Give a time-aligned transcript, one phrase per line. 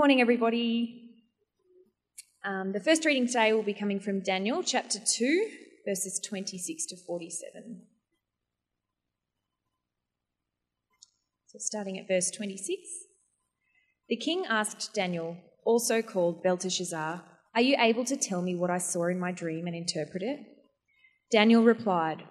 [0.00, 1.10] Good morning, everybody.
[2.42, 5.48] Um, the first reading today will be coming from Daniel chapter 2,
[5.86, 7.82] verses 26 to 47.
[11.48, 12.80] So, starting at verse 26,
[14.08, 15.36] the king asked Daniel,
[15.66, 17.22] also called Belteshazzar,
[17.54, 20.40] Are you able to tell me what I saw in my dream and interpret it?
[21.30, 22.22] Daniel replied,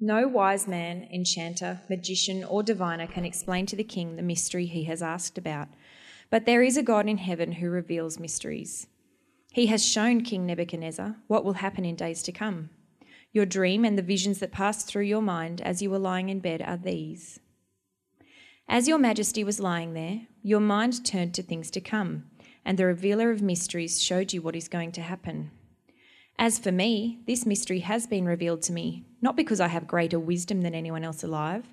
[0.00, 4.86] No wise man, enchanter, magician, or diviner can explain to the king the mystery he
[4.86, 5.68] has asked about.
[6.32, 8.86] But there is a God in heaven who reveals mysteries.
[9.52, 12.70] He has shown King Nebuchadnezzar what will happen in days to come.
[13.32, 16.40] Your dream and the visions that passed through your mind as you were lying in
[16.40, 17.38] bed are these.
[18.66, 22.24] As your majesty was lying there, your mind turned to things to come,
[22.64, 25.50] and the revealer of mysteries showed you what is going to happen.
[26.38, 30.18] As for me, this mystery has been revealed to me, not because I have greater
[30.18, 31.66] wisdom than anyone else alive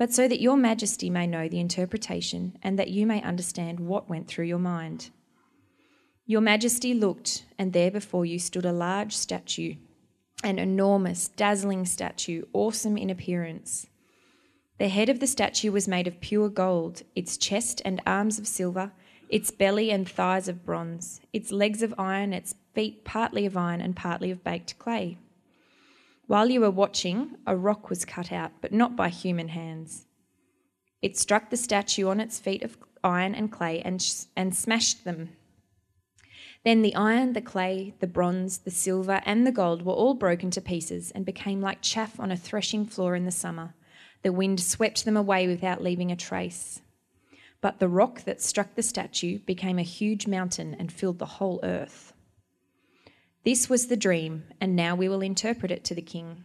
[0.00, 4.08] but so that your majesty may know the interpretation and that you may understand what
[4.08, 5.10] went through your mind.
[6.24, 9.74] Your majesty looked, and there before you stood a large statue,
[10.42, 13.88] an enormous, dazzling statue, awesome in appearance.
[14.78, 18.46] The head of the statue was made of pure gold, its chest and arms of
[18.46, 18.92] silver,
[19.28, 23.82] its belly and thighs of bronze, its legs of iron, its feet partly of iron
[23.82, 25.18] and partly of baked clay.
[26.30, 30.06] While you were watching, a rock was cut out, but not by human hands.
[31.02, 35.02] It struck the statue on its feet of iron and clay and, sh- and smashed
[35.02, 35.30] them.
[36.64, 40.52] Then the iron, the clay, the bronze, the silver, and the gold were all broken
[40.52, 43.74] to pieces and became like chaff on a threshing floor in the summer.
[44.22, 46.80] The wind swept them away without leaving a trace.
[47.60, 51.58] But the rock that struck the statue became a huge mountain and filled the whole
[51.64, 52.12] earth.
[53.42, 56.44] This was the dream, and now we will interpret it to the king.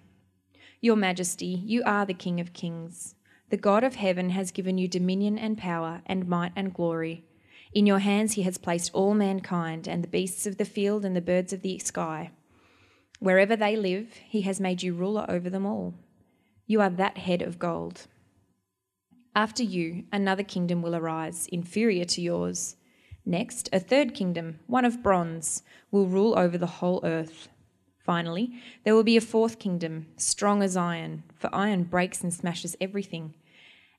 [0.79, 3.15] Your Majesty, you are the King of kings.
[3.49, 7.25] The God of heaven has given you dominion and power, and might and glory.
[7.73, 11.17] In your hands he has placed all mankind, and the beasts of the field and
[11.17, 12.31] the birds of the sky.
[13.19, 15.95] Wherever they live, he has made you ruler over them all.
[16.66, 18.07] You are that head of gold.
[19.35, 22.78] After you, another kingdom will arise, inferior to yours.
[23.25, 27.50] Next, a third kingdom, one of bronze, will rule over the whole earth.
[27.97, 28.53] Finally,
[28.84, 33.34] there will be a fourth kingdom, strong as iron, for iron breaks and smashes everything.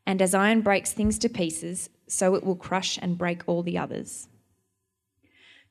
[0.07, 3.77] And as iron breaks things to pieces, so it will crush and break all the
[3.77, 4.29] others.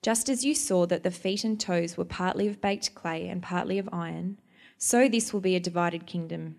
[0.02, 3.42] Just as you saw that the feet and toes were partly of baked clay and
[3.42, 4.38] partly of iron,
[4.78, 6.58] so this will be a divided kingdom.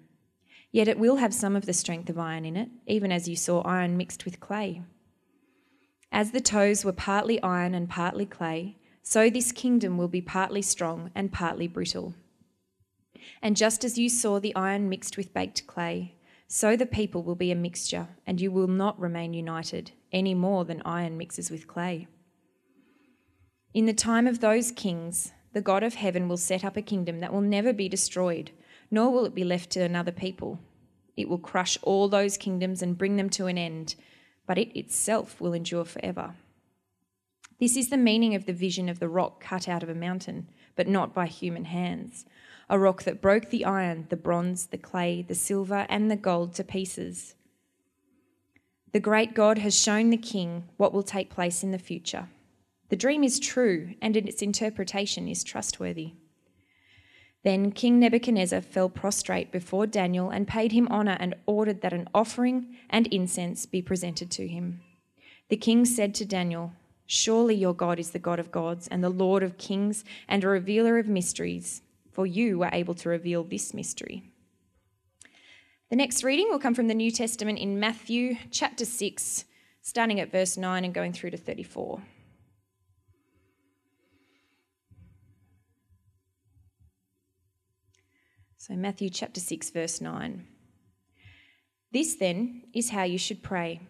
[0.72, 3.36] Yet it will have some of the strength of iron in it, even as you
[3.36, 4.82] saw iron mixed with clay.
[6.12, 10.62] As the toes were partly iron and partly clay, so this kingdom will be partly
[10.62, 12.14] strong and partly brittle.
[13.42, 16.14] And just as you saw the iron mixed with baked clay,
[16.48, 20.64] so the people will be a mixture, and you will not remain united any more
[20.64, 22.06] than iron mixes with clay.
[23.74, 27.20] In the time of those kings, the God of heaven will set up a kingdom
[27.20, 28.52] that will never be destroyed,
[28.90, 30.60] nor will it be left to another people.
[31.16, 33.96] It will crush all those kingdoms and bring them to an end
[34.46, 36.34] but it itself will endure forever.
[37.58, 40.48] This is the meaning of the vision of the rock cut out of a mountain,
[40.74, 42.26] but not by human hands.
[42.68, 46.54] A rock that broke the iron, the bronze, the clay, the silver, and the gold
[46.54, 47.34] to pieces.
[48.92, 52.28] The great God has shown the king what will take place in the future.
[52.88, 56.14] The dream is true, and in its interpretation is trustworthy.
[57.46, 62.08] Then King Nebuchadnezzar fell prostrate before Daniel and paid him honour and ordered that an
[62.12, 64.80] offering and incense be presented to him.
[65.48, 66.72] The king said to Daniel,
[67.06, 70.48] Surely your God is the God of gods and the Lord of kings and a
[70.48, 74.24] revealer of mysteries, for you were able to reveal this mystery.
[75.88, 79.44] The next reading will come from the New Testament in Matthew chapter 6,
[79.82, 82.02] starting at verse 9 and going through to 34.
[88.68, 90.44] So, Matthew chapter 6, verse 9.
[91.92, 93.80] This then is how you should pray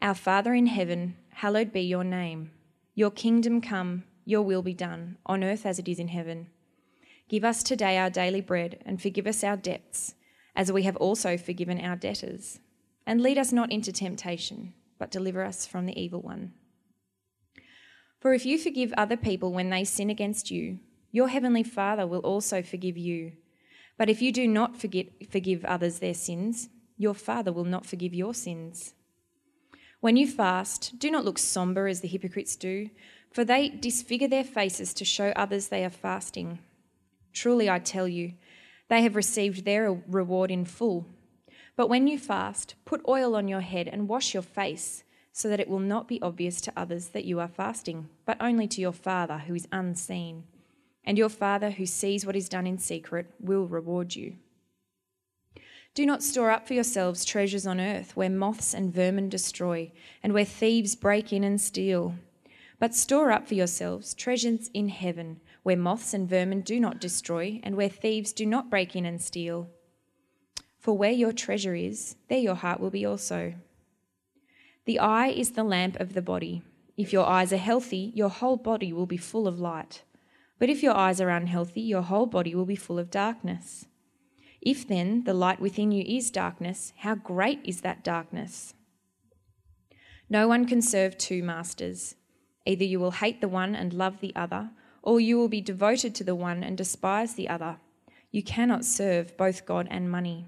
[0.00, 2.52] Our Father in heaven, hallowed be your name.
[2.94, 6.46] Your kingdom come, your will be done, on earth as it is in heaven.
[7.28, 10.14] Give us today our daily bread, and forgive us our debts,
[10.56, 12.60] as we have also forgiven our debtors.
[13.06, 16.54] And lead us not into temptation, but deliver us from the evil one.
[18.20, 20.78] For if you forgive other people when they sin against you,
[21.10, 23.32] your heavenly Father will also forgive you.
[23.96, 28.14] But if you do not forget, forgive others their sins, your Father will not forgive
[28.14, 28.94] your sins.
[30.00, 32.90] When you fast, do not look somber as the hypocrites do,
[33.30, 36.58] for they disfigure their faces to show others they are fasting.
[37.32, 38.34] Truly, I tell you,
[38.88, 41.06] they have received their reward in full.
[41.76, 45.60] But when you fast, put oil on your head and wash your face, so that
[45.60, 48.92] it will not be obvious to others that you are fasting, but only to your
[48.92, 50.44] Father who is unseen.
[51.04, 54.36] And your Father who sees what is done in secret will reward you.
[55.94, 60.32] Do not store up for yourselves treasures on earth where moths and vermin destroy, and
[60.32, 62.14] where thieves break in and steal.
[62.78, 67.60] But store up for yourselves treasures in heaven where moths and vermin do not destroy,
[67.62, 69.68] and where thieves do not break in and steal.
[70.78, 73.54] For where your treasure is, there your heart will be also.
[74.84, 76.62] The eye is the lamp of the body.
[76.96, 80.02] If your eyes are healthy, your whole body will be full of light.
[80.58, 83.86] But if your eyes are unhealthy, your whole body will be full of darkness.
[84.60, 88.74] If then the light within you is darkness, how great is that darkness?
[90.30, 92.14] No one can serve two masters.
[92.64, 94.70] Either you will hate the one and love the other,
[95.02, 97.78] or you will be devoted to the one and despise the other.
[98.30, 100.46] You cannot serve both God and money.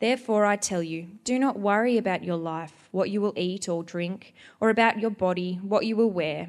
[0.00, 3.82] Therefore, I tell you, do not worry about your life, what you will eat or
[3.82, 6.48] drink, or about your body, what you will wear.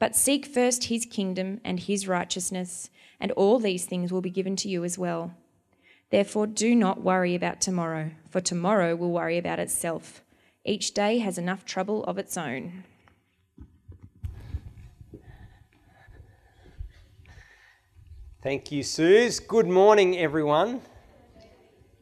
[0.00, 2.88] But seek first his kingdom and his righteousness,
[3.20, 5.34] and all these things will be given to you as well.
[6.08, 10.22] Therefore, do not worry about tomorrow, for tomorrow will worry about itself.
[10.64, 12.84] Each day has enough trouble of its own.
[18.42, 19.38] Thank you, Suze.
[19.38, 20.80] Good morning, everyone.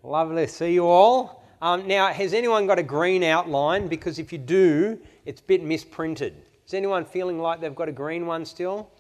[0.04, 1.42] Lovely to see you all.
[1.60, 3.88] Um, now, has anyone got a green outline?
[3.88, 6.44] Because if you do, it's a bit misprinted.
[6.68, 8.90] Is anyone feeling like they've got a green one still?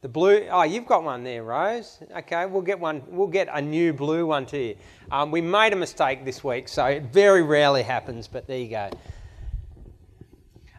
[0.00, 1.98] The blue, oh, you've got one there, Rose.
[2.16, 3.02] Okay, we'll get one.
[3.08, 4.76] We'll get a new blue one to you.
[5.12, 8.70] Um, we made a mistake this week, so it very rarely happens, but there you
[8.70, 8.88] go.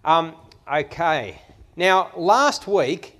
[0.04, 0.34] Um,
[0.74, 1.40] okay,
[1.76, 3.20] now last week,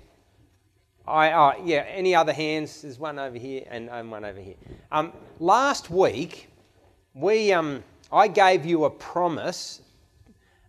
[1.06, 1.84] I oh, yeah.
[1.88, 2.82] Any other hands?
[2.82, 4.56] There's one over here and, and one over here.
[4.90, 6.50] Um, last week,
[7.14, 9.82] we, um, I gave you a promise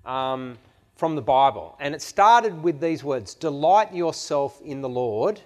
[0.05, 0.59] um,
[0.99, 5.39] from the Bible, and it started with these words Delight yourself in the Lord.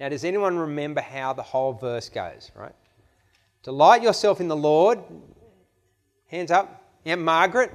[0.00, 2.74] Now, does anyone remember how the whole verse goes, right?
[3.62, 4.98] Delight yourself in the Lord.
[6.28, 6.82] Hands up.
[7.04, 7.70] Yeah, Margaret.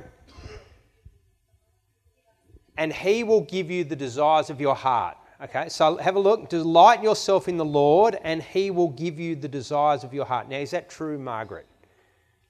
[2.77, 5.15] And he will give you the desires of your heart.
[5.41, 6.49] Okay, so have a look.
[6.49, 10.49] Delight yourself in the Lord, and he will give you the desires of your heart.
[10.49, 11.67] Now, is that true, Margaret?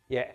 [0.08, 0.32] Yeah,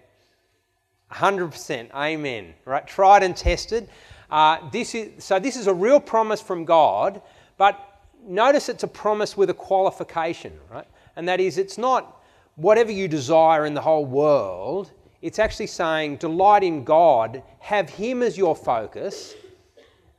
[1.11, 1.91] 100%.
[1.95, 2.55] Amen.
[2.67, 2.87] Right?
[2.87, 3.89] Tried and tested.
[4.31, 7.21] Uh, this is, so, this is a real promise from God,
[7.57, 10.87] but notice it's a promise with a qualification, right?
[11.17, 12.23] And that is, it's not
[12.57, 14.93] whatever you desire in the whole world.
[15.23, 19.35] It's actually saying, delight in God, have Him as your focus,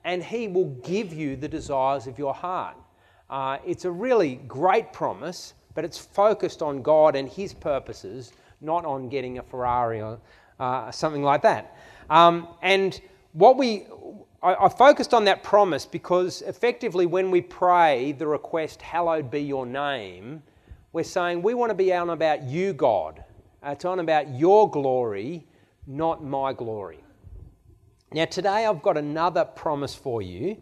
[0.03, 2.75] and He will give you the desires of your heart.
[3.29, 8.85] Uh, it's a really great promise, but it's focused on God and His purposes not
[8.85, 10.19] on getting a Ferrari or
[10.59, 11.77] uh, something like that.
[12.09, 12.99] Um, and
[13.33, 13.87] what we,
[14.41, 19.41] I, I focused on that promise because effectively when we pray the request, Hallowed be
[19.41, 20.43] your name,
[20.93, 23.23] we're saying we want to be on about you, God.
[23.65, 25.45] Uh, it's on about your glory,
[25.87, 27.03] not my glory.
[28.11, 30.61] Now, today I've got another promise for you,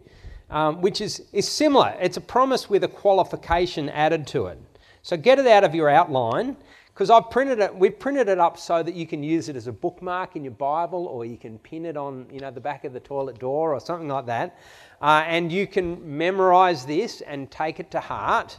[0.50, 1.94] um, which is, is similar.
[2.00, 4.58] It's a promise with a qualification added to it.
[5.02, 6.56] So get it out of your outline
[6.94, 9.66] because I've printed it, we've printed it up so that you can use it as
[9.66, 12.84] a bookmark in your Bible or you can pin it on, you know, the back
[12.84, 14.56] of the toilet door or something like that.
[15.02, 18.56] Uh, and you can memorize this and take it to heart.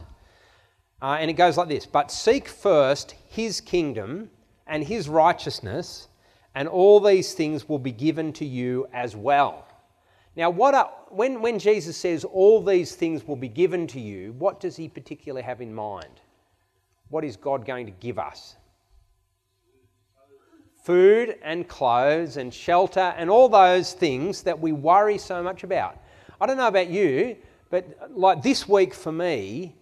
[1.00, 4.28] Uh, and it goes like this But seek first his kingdom
[4.66, 6.08] and his righteousness,
[6.54, 9.66] and all these things will be given to you as well.
[10.36, 14.34] Now, what are, when, when Jesus says all these things will be given to you,
[14.34, 16.20] what does he particularly have in mind?
[17.08, 18.56] What is God going to give us?
[20.84, 26.00] Food and clothes and shelter and all those things that we worry so much about.
[26.40, 27.36] I don't know about you,
[27.70, 29.74] but like this week for me,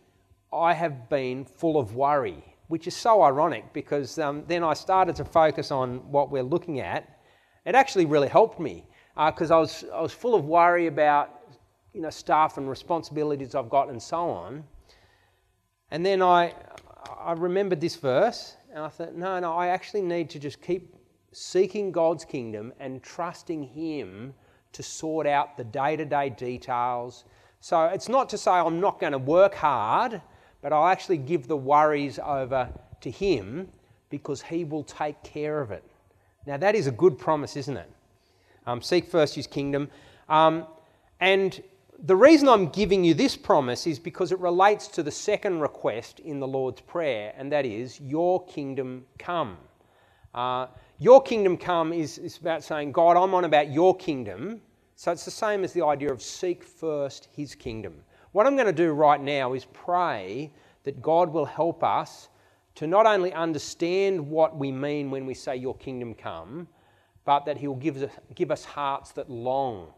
[0.53, 5.17] I have been full of worry, which is so ironic because um, then I started
[5.17, 7.19] to focus on what we're looking at.
[7.67, 11.41] It actually really helped me because uh, I, was, I was full of worry about
[11.93, 14.65] you know, stuff and responsibilities I've got and so on.
[15.91, 16.53] And then I,
[17.21, 20.95] I remembered this verse and I thought, no, no, I actually need to just keep
[21.33, 24.35] seeking God's kingdom and trusting Him
[24.73, 27.25] to sort out the day to day details.
[27.61, 30.21] So it's not to say I'm not going to work hard,
[30.63, 32.69] but I'll actually give the worries over
[33.01, 33.69] to Him
[34.11, 35.85] because He will take care of it.
[36.47, 37.91] Now, that is a good promise, isn't it?
[38.67, 39.89] Um, seek first His kingdom.
[40.29, 40.67] Um,
[41.21, 41.63] and
[42.03, 46.21] the reason I'm giving you this promise is because it relates to the second request
[46.21, 49.57] in the Lord's Prayer, and that is, Your kingdom come.
[50.35, 50.67] Uh,
[50.99, 54.61] your kingdom come is, is about saying, God, I'm on about your kingdom.
[54.97, 57.95] So it's the same as the idea of seek first his kingdom.
[58.33, 60.53] What I'm going to do right now is pray
[60.85, 62.29] that God will help us
[62.77, 66.67] to not only understand what we mean when we say, Your kingdom come,
[67.25, 69.93] but that He'll give us, give us hearts that long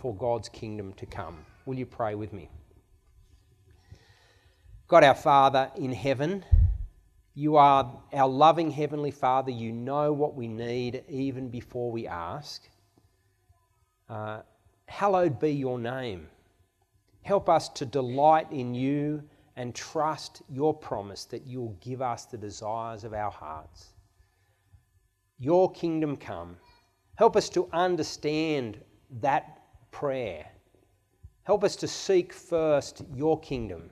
[0.00, 1.44] for God's kingdom to come.
[1.66, 2.48] Will you pray with me?
[4.88, 6.44] God, our Father in heaven,
[7.34, 9.50] you are our loving Heavenly Father.
[9.50, 12.68] You know what we need even before we ask.
[14.08, 14.40] Uh,
[14.86, 16.26] hallowed be your name.
[17.22, 19.22] Help us to delight in you
[19.56, 23.92] and trust your promise that you'll give us the desires of our hearts.
[25.38, 26.56] Your kingdom come.
[27.14, 28.80] Help us to understand
[29.20, 29.59] that
[29.90, 30.46] prayer.
[31.44, 33.90] Help us to seek first your kingdom,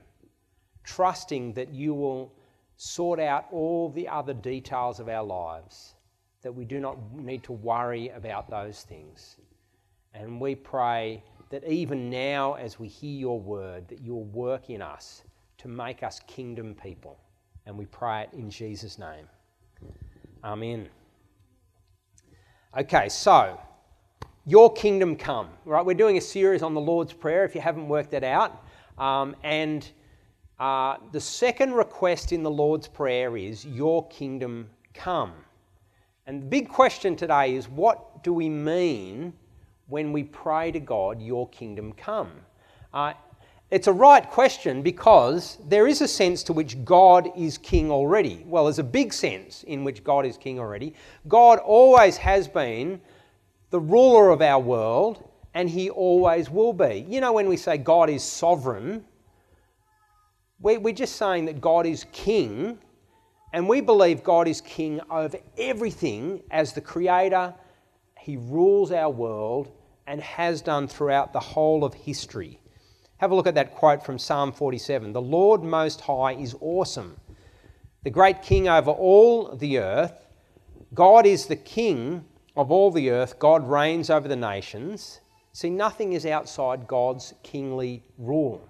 [0.83, 2.33] trusting that you will
[2.77, 5.95] sort out all the other details of our lives,
[6.41, 9.35] that we do not need to worry about those things.
[10.13, 14.81] And we pray that even now, as we hear your word, that you'll work in
[14.81, 15.23] us
[15.57, 17.19] to make us kingdom people.
[17.65, 19.27] And we pray it in Jesus' name.
[20.43, 20.87] Amen.
[22.77, 23.59] Okay, so
[24.45, 25.49] your kingdom come.
[25.65, 27.43] Right, we're doing a series on the Lord's Prayer.
[27.43, 28.63] If you haven't worked that out,
[28.97, 29.89] um, and
[30.59, 35.33] uh, the second request in the Lord's Prayer is, Your kingdom come.
[36.25, 39.33] And the big question today is, what do we mean
[39.87, 42.31] when we pray to God, Your kingdom come?
[42.93, 43.13] Uh,
[43.71, 48.43] it's a right question because there is a sense to which God is king already.
[48.47, 50.95] Well, there's a big sense in which God is king already.
[51.27, 52.99] God always has been
[53.69, 57.05] the ruler of our world, and he always will be.
[57.07, 59.03] You know, when we say God is sovereign,
[60.59, 62.77] we're just saying that God is king,
[63.53, 67.53] and we believe God is king over everything as the creator.
[68.19, 69.71] He rules our world
[70.07, 72.59] and has done throughout the whole of history.
[73.17, 77.17] Have a look at that quote from Psalm 47 The Lord Most High is awesome,
[78.03, 80.13] the great king over all the earth.
[80.93, 82.25] God is the king
[82.59, 83.39] of all the earth.
[83.39, 85.21] God reigns over the nations.
[85.53, 88.61] See, nothing is outside God's kingly rule.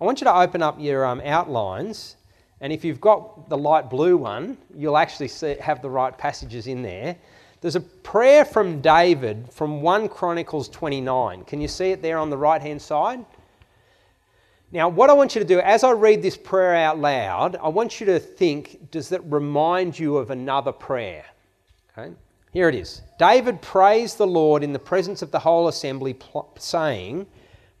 [0.00, 2.16] I want you to open up your um, outlines,
[2.60, 6.68] and if you've got the light blue one, you'll actually see, have the right passages
[6.68, 7.16] in there.
[7.60, 11.44] There's a prayer from David from 1 Chronicles 29.
[11.44, 13.24] Can you see it there on the right hand side?
[14.70, 17.68] Now, what I want you to do, as I read this prayer out loud, I
[17.68, 21.24] want you to think does that remind you of another prayer?
[21.98, 22.14] Okay?
[22.52, 23.02] Here it is.
[23.18, 26.16] David praised the Lord in the presence of the whole assembly,
[26.58, 27.26] saying,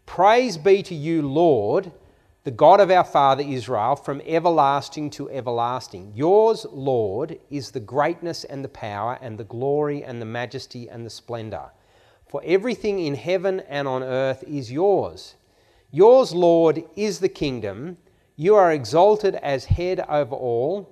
[0.06, 1.90] Praise be to you, Lord,
[2.44, 6.12] the God of our father Israel, from everlasting to everlasting.
[6.14, 11.04] Yours, Lord, is the greatness and the power and the glory and the majesty and
[11.04, 11.72] the splendour.
[12.28, 15.34] For everything in heaven and on earth is yours.
[15.90, 17.96] Yours, Lord, is the kingdom.
[18.36, 20.88] You are exalted as head over all.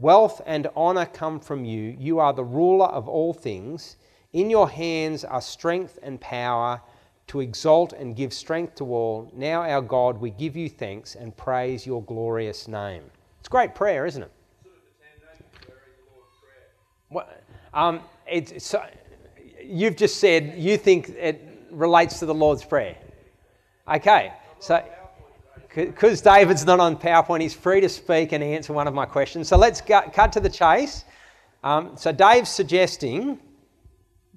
[0.00, 1.96] Wealth and honour come from you.
[1.98, 3.96] You are the ruler of all things.
[4.32, 6.80] In your hands are strength and power
[7.28, 9.30] to exalt and give strength to all.
[9.34, 13.04] Now, our God, we give you thanks and praise your glorious name.
[13.40, 14.32] It's great prayer, isn't it?
[17.08, 17.42] What,
[17.74, 18.84] um, it's, so,
[19.62, 22.96] you've just said you think it relates to the Lord's Prayer.
[23.92, 24.84] Okay, so
[25.74, 29.48] because David's not on PowerPoint, he's free to speak and answer one of my questions.
[29.48, 31.04] So let's cut to the chase.
[31.62, 33.38] Um, so Dave's suggesting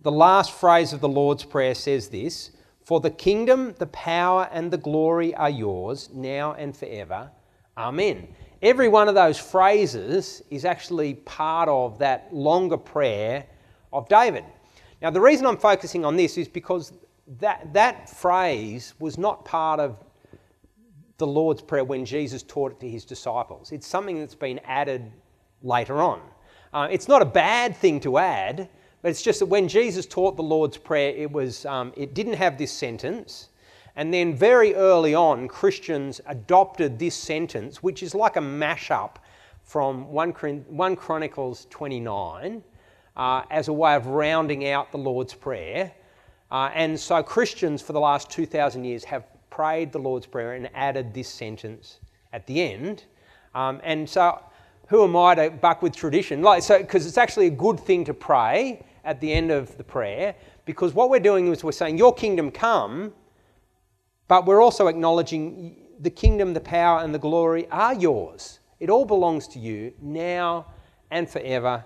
[0.02, 2.52] the last phrase of the Lord's Prayer says this
[2.84, 7.32] for the kingdom, the power, and the glory are yours, now and forever.
[7.78, 8.28] Amen.
[8.62, 13.46] Every one of those phrases is actually part of that longer prayer
[13.94, 14.44] of David.
[15.02, 16.94] Now, the reason I'm focusing on this is because
[17.40, 19.98] that, that phrase was not part of
[21.22, 23.72] the Lord's Prayer when Jesus taught it to his disciples.
[23.72, 25.12] It's something that's been added
[25.62, 26.20] later on.
[26.74, 28.68] Uh, it's not a bad thing to add,
[29.02, 32.34] but it's just that when Jesus taught the Lord's Prayer, it, was, um, it didn't
[32.34, 33.50] have this sentence.
[33.96, 39.18] And then very early on, Christians adopted this sentence, which is like a mashup
[39.64, 40.32] from 1,
[40.68, 42.64] one Chronicles 29
[43.16, 45.92] uh, as a way of rounding out the Lord's Prayer.
[46.50, 50.68] Uh, and so Christians for the last 2,000 years have prayed the Lord's Prayer and
[50.74, 52.00] added this sentence
[52.34, 53.04] at the end.
[53.54, 54.40] Um, and so
[54.88, 56.42] who am I to buck with tradition?
[56.42, 59.84] Like, so, because it's actually a good thing to pray at the end of the
[59.84, 63.14] prayer, because what we're doing is we're saying, Your kingdom come,
[64.28, 68.60] but we're also acknowledging the kingdom, the power, and the glory are yours.
[68.80, 70.66] It all belongs to you now
[71.12, 71.86] and forever.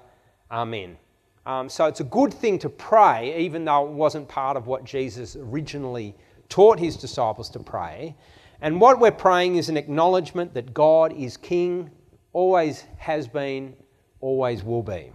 [0.50, 0.98] Amen.
[1.45, 4.84] Um, so it's a good thing to pray, even though it wasn't part of what
[4.84, 6.15] Jesus originally
[6.50, 8.16] taught his disciples to pray.
[8.62, 11.92] And what we're praying is an acknowledgement that God is King,
[12.34, 13.75] always has been,
[14.22, 15.12] always will be.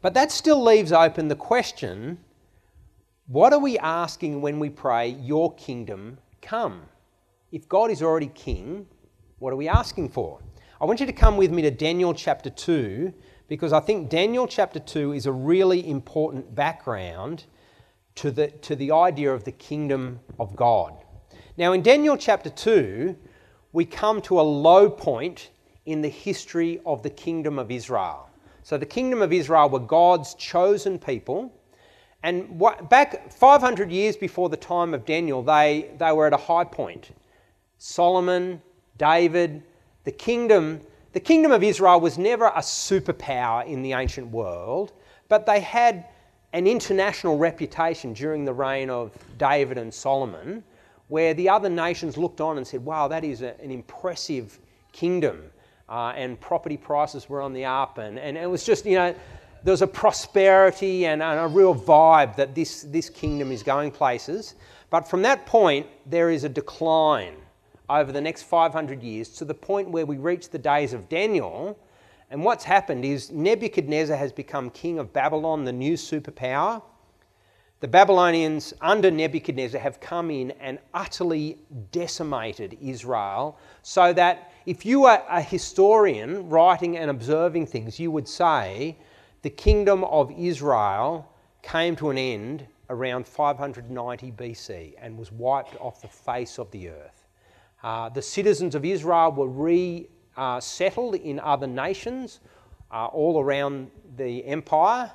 [0.00, 2.18] But that still leaves open the question
[3.26, 6.82] what are we asking when we pray, Your kingdom come?
[7.52, 8.86] If God is already King,
[9.38, 10.40] what are we asking for?
[10.78, 13.14] I want you to come with me to Daniel chapter 2
[13.48, 17.44] because I think Daniel chapter 2 is a really important background
[18.16, 20.94] to the, to the idea of the kingdom of God.
[21.56, 23.16] Now, in Daniel chapter 2,
[23.72, 25.50] we come to a low point
[25.86, 28.28] in the history of the kingdom of Israel.
[28.62, 31.52] So, the kingdom of Israel were God's chosen people.
[32.22, 36.38] And what, back 500 years before the time of Daniel, they, they were at a
[36.38, 37.10] high point.
[37.76, 38.62] Solomon,
[38.96, 39.62] David,
[40.04, 40.80] the kingdom,
[41.12, 44.92] the kingdom of Israel was never a superpower in the ancient world,
[45.28, 46.06] but they had
[46.54, 50.62] an international reputation during the reign of David and Solomon,
[51.08, 54.60] where the other nations looked on and said, wow, that is a, an impressive
[54.92, 55.42] kingdom.
[55.88, 59.14] Uh, and property prices were on the up, and, and it was just, you know,
[59.64, 63.90] there was a prosperity and, and a real vibe that this, this kingdom is going
[63.90, 64.54] places.
[64.90, 67.34] But from that point, there is a decline
[67.90, 71.78] over the next 500 years to the point where we reach the days of Daniel
[72.34, 76.82] and what's happened is Nebuchadnezzar has become king of Babylon, the new superpower.
[77.78, 81.58] The Babylonians under Nebuchadnezzar have come in and utterly
[81.92, 88.26] decimated Israel, so that if you are a historian writing and observing things, you would
[88.26, 88.98] say
[89.42, 96.02] the kingdom of Israel came to an end around 590 BC and was wiped off
[96.02, 97.28] the face of the earth.
[97.84, 102.40] Uh, the citizens of Israel were re uh, settled in other nations
[102.90, 105.10] uh, all around the empire.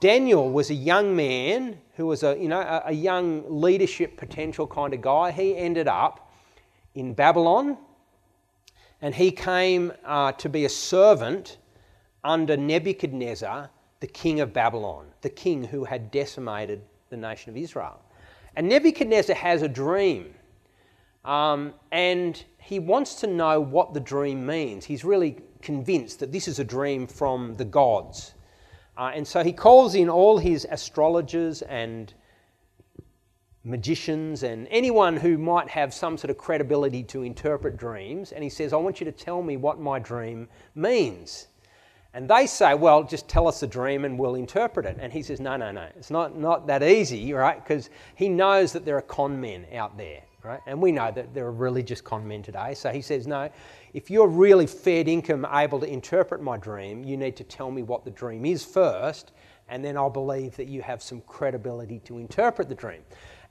[0.00, 4.66] Daniel was a young man who was a, you know, a, a young leadership potential
[4.66, 5.30] kind of guy.
[5.30, 6.32] He ended up
[6.94, 7.78] in Babylon
[9.00, 11.58] and he came uh, to be a servant
[12.24, 18.00] under Nebuchadnezzar, the king of Babylon, the king who had decimated the nation of Israel.
[18.56, 20.34] And Nebuchadnezzar has a dream.
[21.24, 24.84] Um, and he wants to know what the dream means.
[24.84, 28.34] He's really convinced that this is a dream from the gods.
[28.98, 32.12] Uh, and so he calls in all his astrologers and
[33.62, 38.32] magicians and anyone who might have some sort of credibility to interpret dreams.
[38.32, 41.46] And he says, I want you to tell me what my dream means.
[42.14, 44.96] And they say, well, just tell us the dream and we'll interpret it.
[44.98, 47.62] And he says, no, no, no, it's not, not that easy, right?
[47.62, 50.60] Because he knows that there are con men out there right?
[50.66, 52.74] And we know that there are religious con men today.
[52.74, 53.50] So he says, no,
[53.92, 57.82] if you're really fair income able to interpret my dream, you need to tell me
[57.82, 59.32] what the dream is first,
[59.68, 63.02] and then I'll believe that you have some credibility to interpret the dream.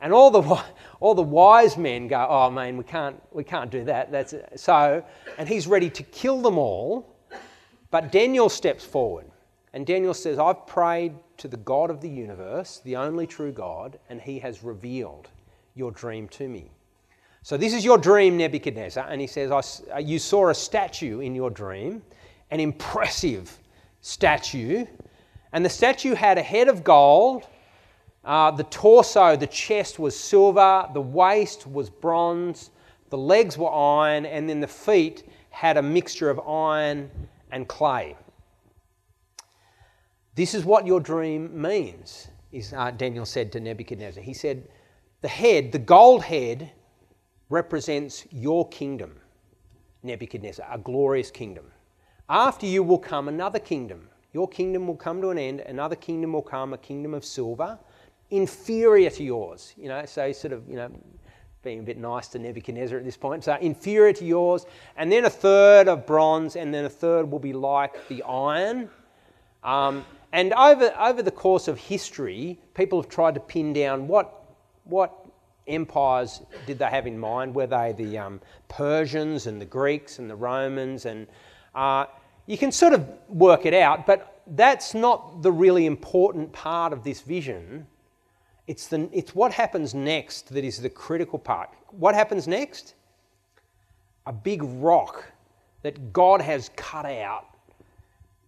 [0.01, 0.63] And all the,
[0.99, 4.11] all the wise men go, oh man, we can't, we can't do that.
[4.11, 5.03] That's, so,
[5.37, 7.15] and he's ready to kill them all.
[7.91, 9.25] But Daniel steps forward.
[9.73, 13.99] And Daniel says, I've prayed to the God of the universe, the only true God,
[14.09, 15.27] and he has revealed
[15.75, 16.71] your dream to me.
[17.45, 19.05] So, this is your dream, Nebuchadnezzar.
[19.07, 22.01] And he says, uh, You saw a statue in your dream,
[22.49, 23.59] an impressive
[24.01, 24.87] statue.
[25.53, 27.43] And the statue had a head of gold,
[28.23, 32.71] uh, the torso, the chest was silver, the waist was bronze,
[33.11, 37.11] the legs were iron, and then the feet had a mixture of iron
[37.51, 38.15] and clay.
[40.33, 44.23] This is what your dream means, is, uh, Daniel said to Nebuchadnezzar.
[44.23, 44.67] He said,
[45.21, 46.71] The head, the gold head,
[47.49, 49.15] represents your kingdom,
[50.03, 51.65] Nebuchadnezzar, a glorious kingdom.
[52.29, 54.09] After you will come another kingdom.
[54.33, 57.79] Your kingdom will come to an end, another kingdom will come, a kingdom of silver,
[58.31, 59.73] inferior to yours.
[59.77, 60.89] You know, so sort of, you know,
[61.63, 63.43] being a bit nice to Nebuchadnezzar at this point.
[63.43, 64.65] So inferior to yours,
[64.97, 68.89] and then a third of bronze, and then a third will be like the iron.
[69.63, 74.43] Um, and over, over the course of history, people have tried to pin down what,
[74.83, 75.24] what
[75.67, 77.55] empires did they have in mind?
[77.55, 81.05] Were they the um, Persians and the Greeks and the Romans?
[81.05, 81.27] And
[81.73, 82.05] uh,
[82.45, 87.03] you can sort of work it out, but that's not the really important part of
[87.03, 87.87] this vision.
[88.67, 91.69] It's, the, it's what happens next that is the critical part.
[91.89, 92.95] What happens next?
[94.25, 95.31] A big rock
[95.83, 97.54] that God has cut out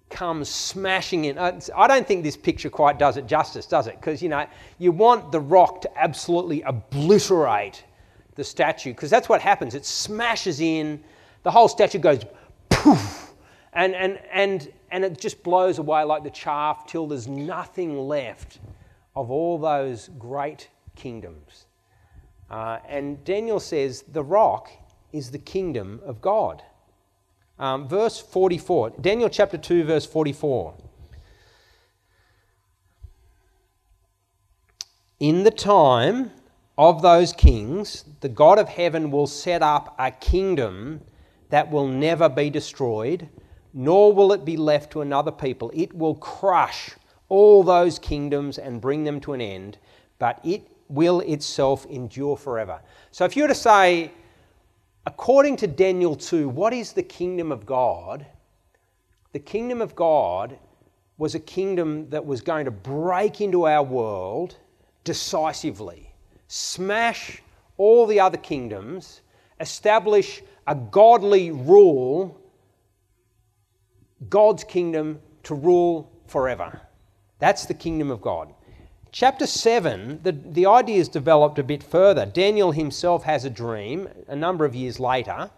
[0.09, 1.37] comes smashing in.
[1.37, 3.99] I don't think this picture quite does it justice, does it?
[3.99, 4.45] Because, you know,
[4.77, 7.83] you want the rock to absolutely obliterate
[8.35, 9.75] the statue, because that's what happens.
[9.75, 11.03] It smashes in,
[11.43, 12.23] the whole statue goes
[12.69, 13.33] poof,
[13.73, 18.59] and, and, and, and it just blows away like the chaff till there's nothing left
[19.15, 21.65] of all those great kingdoms.
[22.49, 24.69] Uh, and Daniel says the rock
[25.11, 26.63] is the kingdom of God.
[27.59, 30.75] Um, verse 44, Daniel chapter 2, verse 44.
[35.19, 36.31] In the time
[36.77, 41.01] of those kings, the God of heaven will set up a kingdom
[41.49, 43.27] that will never be destroyed,
[43.73, 45.71] nor will it be left to another people.
[45.73, 46.91] It will crush
[47.29, 49.79] all those kingdoms and bring them to an end,
[50.19, 52.79] but it will itself endure forever.
[53.11, 54.11] So if you were to say,
[55.07, 58.25] according to Daniel 2, what is the kingdom of God?
[59.31, 60.59] The kingdom of God
[61.17, 64.57] was a kingdom that was going to break into our world
[65.05, 66.13] decisively,
[66.49, 67.41] smash
[67.77, 69.21] all the other kingdoms,
[69.61, 72.37] establish a godly rule,
[74.27, 76.81] God's kingdom to rule forever.
[77.39, 78.53] That's the kingdom of God.
[79.11, 82.25] Chapter 7, the, the idea is developed a bit further.
[82.25, 85.49] Daniel himself has a dream a number of years later.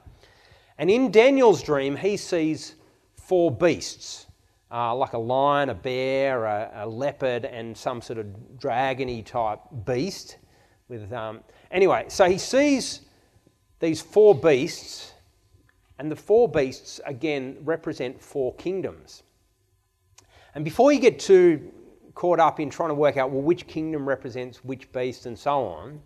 [0.77, 2.75] And in Daniel's dream, he sees
[3.17, 4.27] four beasts
[4.71, 9.59] uh, like a lion, a bear, a, a, leopard, and some sort of dragony type
[9.85, 10.37] beast.
[10.87, 13.01] With, um, anyway, so he sees
[13.79, 15.13] these four beasts,
[15.97, 19.23] and the four beasts again represent four kingdoms.
[20.55, 21.71] And before you get too
[22.19, 25.63] caught up in trying to work out, well, which kingdom represents which beast and so
[25.63, 26.01] on.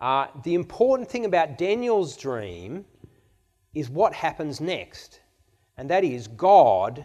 [0.00, 2.84] Uh, the important thing about Daniel's dream
[3.74, 5.18] is what happens next,
[5.76, 7.04] and that is God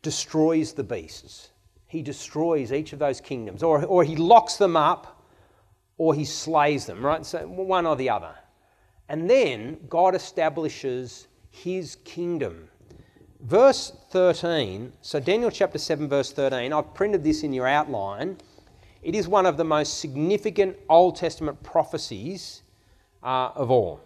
[0.00, 1.50] destroys the beasts.
[1.88, 5.24] He destroys each of those kingdoms, or, or he locks them up,
[5.98, 7.26] or he slays them, right?
[7.26, 8.36] So one or the other.
[9.08, 12.69] And then God establishes his kingdom
[13.42, 18.36] verse 13, so Daniel chapter 7, verse 13, I've printed this in your outline.
[19.02, 22.62] It is one of the most significant Old Testament prophecies
[23.22, 24.00] uh, of all.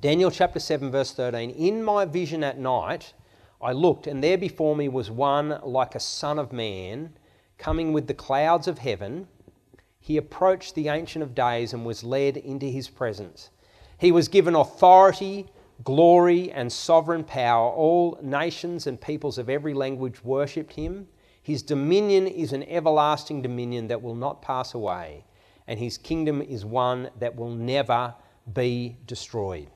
[0.00, 3.14] Daniel chapter 7, verse 13, In my vision at night,
[3.62, 7.16] I looked, and there before me was one like a son of man,
[7.58, 9.28] coming with the clouds of heaven.
[9.98, 13.50] He approached the Ancient of Days and was led into his presence.
[13.98, 15.46] He was given authority
[15.86, 17.70] glory and sovereign power.
[17.70, 21.06] All nations and peoples of every language worshipped him.
[21.42, 25.24] His dominion is an everlasting dominion that will not pass away,
[25.68, 28.12] and his kingdom is one that will never
[28.52, 29.68] be destroyed.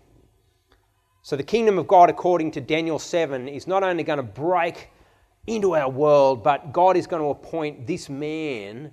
[1.23, 4.90] So, the kingdom of God, according to Daniel 7, is not only going to break
[5.46, 8.90] into our world, but God is going to appoint this man,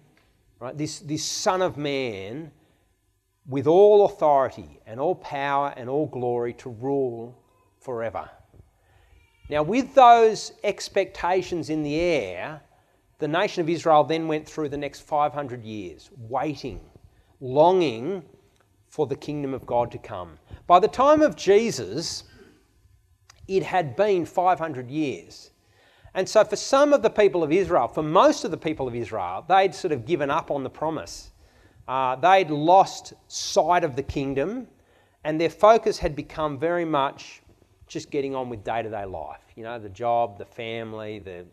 [0.60, 2.52] right, this, this Son of Man,
[3.48, 7.38] with all authority and all power and all glory to rule
[7.80, 8.30] forever.
[9.50, 12.62] Now, with those expectations in the air,
[13.20, 16.82] the nation of Israel then went through the next 500 years, waiting,
[17.40, 18.24] longing
[18.90, 20.38] for the kingdom of God to come.
[20.68, 22.24] By the time of Jesus,
[23.48, 25.52] it had been 500 years.
[26.14, 28.96] And so, for some of the people of Israel, for most of the people of
[28.96, 31.32] Israel, they'd sort of given up on the promise.
[31.88, 34.68] Uh, they'd lost sight of the kingdom
[35.24, 37.42] and their focus had become very much
[37.88, 39.42] just getting on with day to day life.
[39.56, 41.46] You know, the job, the family, the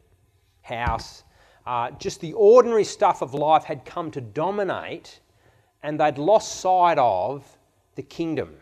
[0.62, 1.24] house.
[1.66, 5.20] Uh, just the ordinary stuff of life had come to dominate
[5.82, 7.46] and they'd lost sight of
[7.94, 8.56] the kingdom.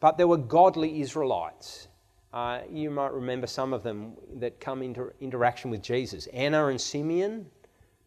[0.00, 1.88] But there were godly Israelites.
[2.32, 6.80] Uh, you might remember some of them that come into interaction with Jesus Anna and
[6.80, 7.46] Simeon,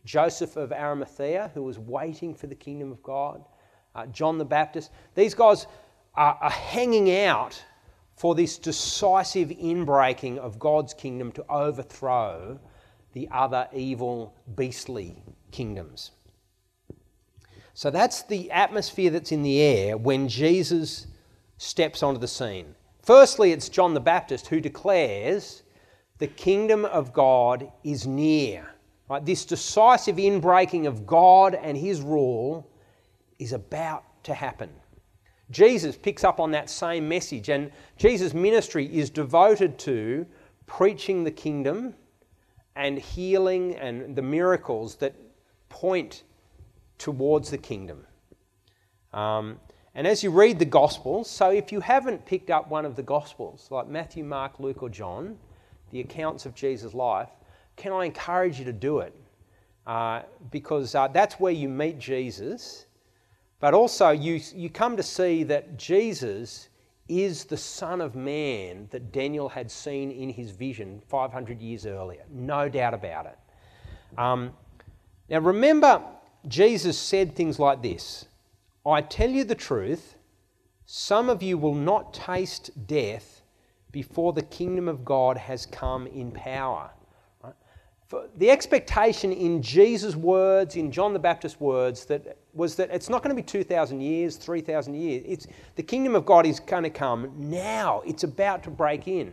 [0.05, 3.43] Joseph of Arimathea, who was waiting for the kingdom of God,
[3.95, 4.91] uh, John the Baptist.
[5.15, 5.67] These guys
[6.15, 7.63] are, are hanging out
[8.15, 12.59] for this decisive inbreaking of God's kingdom to overthrow
[13.13, 16.11] the other evil, beastly kingdoms.
[17.73, 21.07] So that's the atmosphere that's in the air when Jesus
[21.57, 22.75] steps onto the scene.
[23.01, 25.63] Firstly, it's John the Baptist who declares
[26.19, 28.75] the kingdom of God is near.
[29.11, 29.25] Right?
[29.25, 32.65] This decisive inbreaking of God and his rule
[33.39, 34.69] is about to happen.
[35.49, 40.25] Jesus picks up on that same message, and Jesus' ministry is devoted to
[40.65, 41.93] preaching the kingdom
[42.77, 45.13] and healing and the miracles that
[45.67, 46.23] point
[46.97, 48.07] towards the kingdom.
[49.11, 49.59] Um,
[49.93, 53.03] and as you read the Gospels, so if you haven't picked up one of the
[53.03, 55.37] Gospels, like Matthew, Mark, Luke, or John,
[55.89, 57.27] the accounts of Jesus' life,
[57.81, 59.11] can I encourage you to do it?
[59.87, 62.85] Uh, because uh, that's where you meet Jesus,
[63.59, 66.69] but also you, you come to see that Jesus
[67.09, 72.23] is the Son of Man that Daniel had seen in his vision 500 years earlier.
[72.29, 73.39] No doubt about it.
[74.15, 74.53] Um,
[75.27, 76.03] now remember,
[76.47, 78.27] Jesus said things like this
[78.85, 80.15] I tell you the truth,
[80.85, 83.41] some of you will not taste death
[83.91, 86.91] before the kingdom of God has come in power.
[88.11, 93.07] For the expectation in Jesus' words, in John the Baptist's words, that was that it's
[93.07, 95.23] not going to be 2,000 years, 3,000 years.
[95.25, 95.47] It's,
[95.77, 98.01] the kingdom of God is going to come now.
[98.05, 99.31] It's about to break in.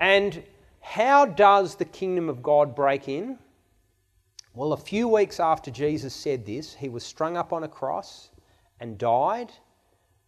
[0.00, 0.42] And
[0.80, 3.38] how does the kingdom of God break in?
[4.54, 8.30] Well, a few weeks after Jesus said this, he was strung up on a cross
[8.80, 9.52] and died,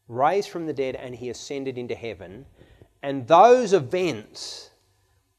[0.06, 2.46] raised from the dead, and he ascended into heaven.
[3.02, 4.70] And those events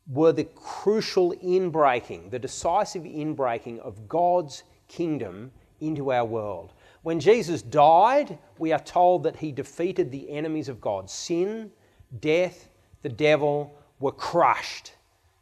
[0.08, 6.74] were the crucial inbreaking, the decisive inbreaking of God's kingdom into our world.
[7.02, 11.10] When Jesus died, we are told that he defeated the enemies of God.
[11.10, 11.72] Sin,
[12.20, 12.70] death,
[13.02, 14.94] the devil were crushed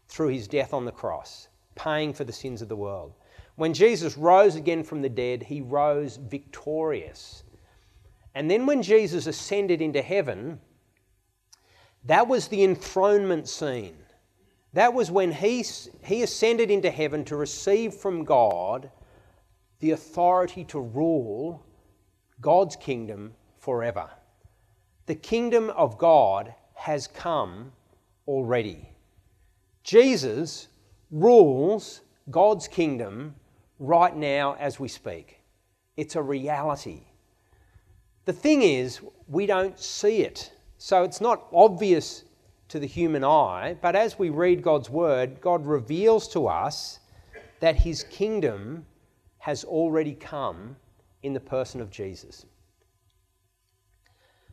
[0.07, 3.13] through his death on the cross, paying for the sins of the world.
[3.55, 7.43] When Jesus rose again from the dead, he rose victorious.
[8.35, 10.59] And then when Jesus ascended into heaven,
[12.05, 13.95] that was the enthronement scene.
[14.73, 15.63] That was when he,
[16.03, 18.89] he ascended into heaven to receive from God
[19.79, 21.63] the authority to rule
[22.41, 24.09] God's kingdom forever.
[25.05, 27.71] The kingdom of God has come
[28.27, 28.89] already.
[29.83, 30.69] Jesus
[31.11, 33.35] rules God's kingdom
[33.79, 35.41] right now as we speak.
[35.97, 37.01] It's a reality.
[38.25, 40.51] The thing is, we don't see it.
[40.77, 42.23] So it's not obvious
[42.73, 47.01] to the human eye, but as we read God's word, God reveals to us
[47.59, 48.83] that his kingdom
[49.37, 50.75] has already come
[51.21, 52.47] in the person of Jesus.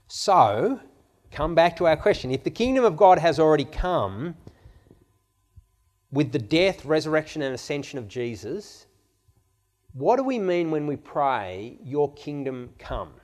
[0.07, 0.79] So,
[1.31, 2.31] come back to our question.
[2.31, 4.35] If the kingdom of God has already come
[6.13, 8.85] with the death, resurrection, and ascension of Jesus,
[9.95, 13.15] what do we mean when we pray, Your kingdom come?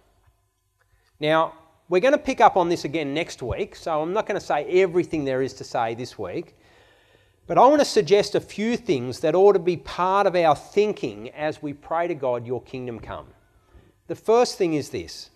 [1.21, 1.53] Now,
[1.89, 4.45] we're going to pick up on this again next week, so I'm not going to
[4.45, 6.57] say everything there is to say this week.
[7.47, 10.57] But I want to suggest a few things that ought to be part of our
[10.57, 13.29] thinking as we pray to God, Your kingdom come.
[14.09, 15.31] The first thing is this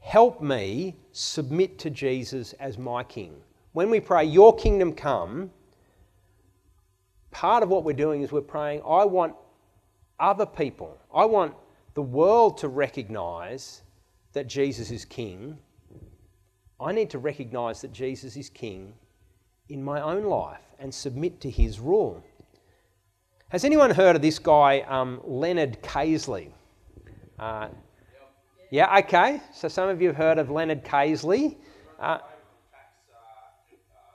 [0.00, 3.36] help me submit to Jesus as my king.
[3.72, 5.52] When we pray, Your kingdom come,
[7.30, 9.36] part of what we're doing is we're praying, I want
[10.18, 11.54] other people, I want
[11.94, 13.82] the world to recognize
[14.36, 15.56] that Jesus is king,
[16.78, 18.92] I need to recognize that Jesus is king
[19.70, 22.22] in my own life and submit to his rule.
[23.48, 26.50] Has anyone heard of this guy, um, Leonard Casley?
[27.38, 27.68] Uh,
[28.70, 29.40] yeah, okay.
[29.54, 31.56] So some of you have heard of Leonard Casley.
[31.98, 32.18] Uh,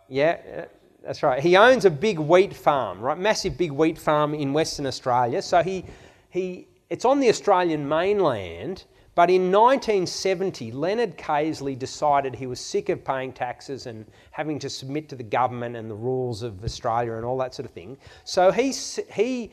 [0.07, 0.65] yeah, uh,
[1.03, 1.41] that's right.
[1.41, 3.17] He owns a big wheat farm, right?
[3.17, 5.41] Massive big wheat farm in Western Australia.
[5.41, 5.83] So he,
[6.29, 12.87] he, it's on the Australian mainland, but in 1970, Leonard Casley decided he was sick
[12.87, 17.13] of paying taxes and having to submit to the government and the rules of Australia
[17.13, 17.97] and all that sort of thing.
[18.23, 18.71] So he,
[19.13, 19.51] he,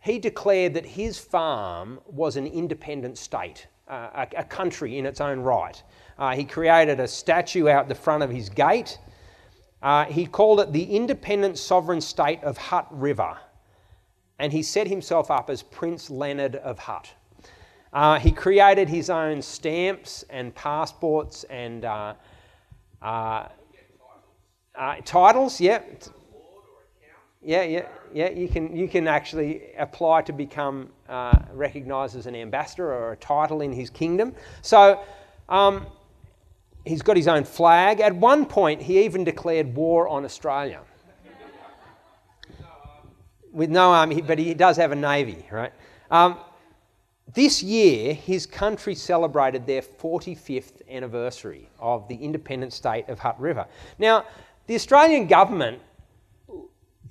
[0.00, 5.20] he declared that his farm was an independent state, uh, a, a, country in its
[5.20, 5.80] own right.
[6.18, 8.98] Uh, he created a statue out the front of his gate.
[9.82, 13.38] Uh, he called it the Independent Sovereign State of Hutt River.
[14.40, 17.12] And he set himself up as Prince Leonard of Hutt.
[17.96, 22.12] Uh, he created his own stamps and passports and uh,
[23.00, 23.48] uh,
[24.74, 25.58] uh titles.
[25.58, 25.80] Yeah,
[27.42, 28.28] yeah, yeah, yeah.
[28.28, 33.16] You can you can actually apply to become uh, recognised as an ambassador or a
[33.16, 34.34] title in his kingdom.
[34.60, 35.02] So.
[35.48, 35.86] Um,
[36.84, 38.00] he's got his own flag.
[38.00, 40.80] At one point, he even declared war on Australia.
[43.52, 45.72] With no army, but he does have a navy, right?
[46.10, 46.38] Um,
[47.34, 53.66] this year, his country celebrated their 45th anniversary of the independent state of Hutt River.
[53.98, 54.24] Now,
[54.66, 55.80] the Australian government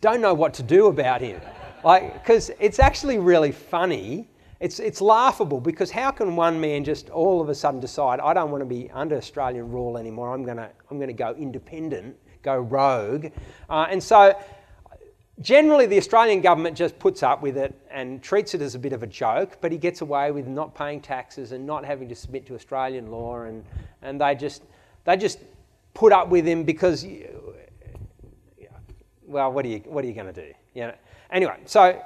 [0.02, 1.42] don't know what to do about him.
[1.84, 4.30] Like, because it's actually really funny.
[4.60, 8.34] It's, it's laughable because how can one man just all of a sudden decide, I
[8.34, 12.16] don't want to be under Australian rule anymore, I'm going to, I'm to go independent,
[12.42, 13.28] go rogue.
[13.70, 14.34] Uh, and so
[15.42, 18.94] Generally, the Australian government just puts up with it and treats it as a bit
[18.94, 22.16] of a joke, but he gets away with not paying taxes and not having to
[22.16, 23.66] submit to Australian law, and,
[24.02, 24.64] and they, just,
[25.04, 25.40] they just
[25.94, 27.06] put up with him because,
[29.26, 30.54] well, what are you, what are you going to do?
[30.74, 30.96] You know?
[31.30, 32.02] Anyway, so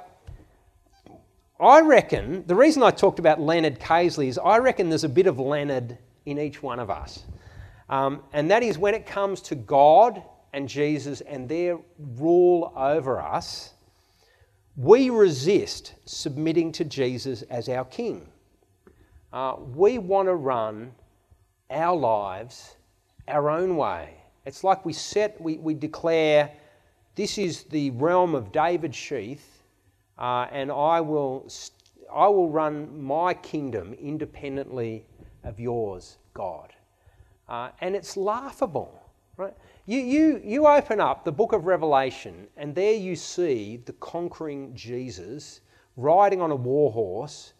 [1.60, 5.28] I reckon the reason I talked about Leonard Casley is I reckon there's a bit
[5.28, 7.24] of Leonard in each one of us.
[7.88, 13.20] Um, and that is when it comes to God and Jesus and their rule over
[13.20, 13.74] us,
[14.76, 18.28] we resist submitting to Jesus as our King.
[19.32, 20.92] Uh, we want to run
[21.70, 22.76] our lives
[23.28, 24.16] our own way.
[24.46, 26.50] It's like we set, we, we declare,
[27.14, 29.62] this is the realm of David Sheath,
[30.18, 31.48] uh, and I will,
[32.12, 35.04] I will run my kingdom independently
[35.44, 36.72] of yours, God.
[37.48, 39.02] Uh, and it's laughable,
[39.36, 39.54] right?
[39.86, 44.74] You, you, you open up the book of Revelation, and there you see the conquering
[44.74, 45.62] Jesus
[45.96, 47.54] riding on a war horse,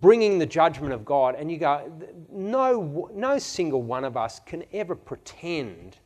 [0.00, 1.90] bringing the judgment of God, and you go,
[2.30, 5.96] no, no single one of us can ever pretend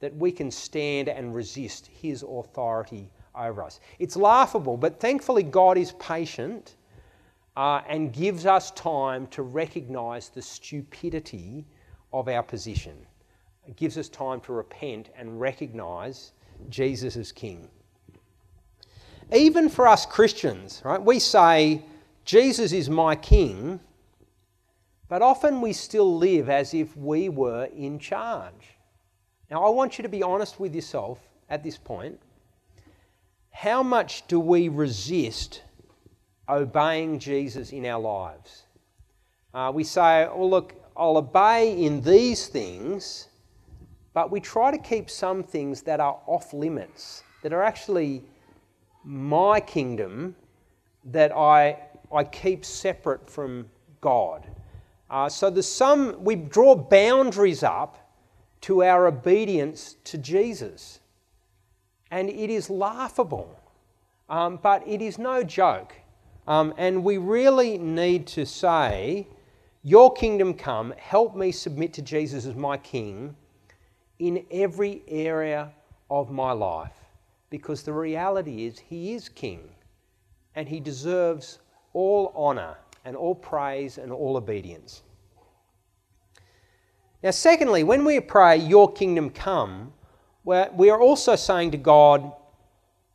[0.00, 3.80] that we can stand and resist his authority over us.
[3.98, 6.76] It's laughable, but thankfully, God is patient
[7.56, 11.66] uh, and gives us time to recognize the stupidity
[12.12, 12.96] of our position.
[13.68, 16.32] It gives us time to repent and recognize
[16.70, 17.68] Jesus as King.
[19.30, 21.84] Even for us Christians, right, we say,
[22.24, 23.78] Jesus is my King,
[25.08, 28.76] but often we still live as if we were in charge.
[29.50, 31.18] Now, I want you to be honest with yourself
[31.50, 32.18] at this point.
[33.50, 35.62] How much do we resist
[36.48, 38.62] obeying Jesus in our lives?
[39.52, 43.27] Uh, we say, oh, look, I'll obey in these things,
[44.18, 48.24] but we try to keep some things that are off limits, that are actually
[49.04, 50.34] my kingdom,
[51.04, 51.78] that I,
[52.12, 54.44] I keep separate from God.
[55.08, 58.10] Uh, so there's some, we draw boundaries up
[58.62, 60.98] to our obedience to Jesus.
[62.10, 63.56] And it is laughable,
[64.28, 65.94] um, but it is no joke.
[66.48, 69.28] Um, and we really need to say,
[69.84, 73.36] Your kingdom come, help me submit to Jesus as my king
[74.18, 75.70] in every area
[76.10, 76.98] of my life
[77.50, 79.60] because the reality is he is king
[80.54, 81.58] and he deserves
[81.92, 85.02] all honour and all praise and all obedience.
[87.22, 89.92] Now, secondly, when we pray, Your kingdom come,
[90.44, 92.32] we are also saying to God,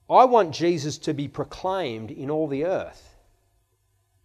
[0.10, 3.16] I want Jesus to be proclaimed in all the earth.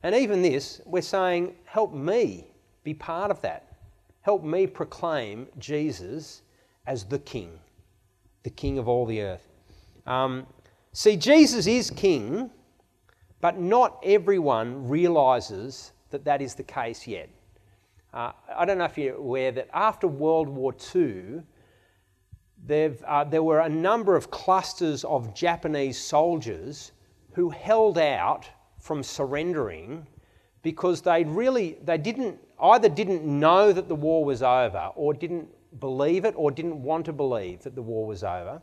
[0.02, 2.48] And even this, we're saying, Help me
[2.82, 3.76] be part of that.
[4.22, 6.42] Help me proclaim Jesus
[6.88, 7.50] as the King,
[8.44, 9.46] the King of all the earth.
[10.06, 10.46] Um,
[10.92, 12.50] see, Jesus is King,
[13.42, 17.28] but not everyone realizes that that is the case yet.
[18.14, 21.42] Uh, I don't know if you're aware that after World War II,
[23.06, 26.92] uh, there were a number of clusters of Japanese soldiers
[27.32, 28.48] who held out
[28.80, 30.06] from surrendering
[30.62, 35.48] because they really they didn't either didn't know that the war was over or didn't
[35.78, 38.60] believe it or didn't want to believe that the war was over.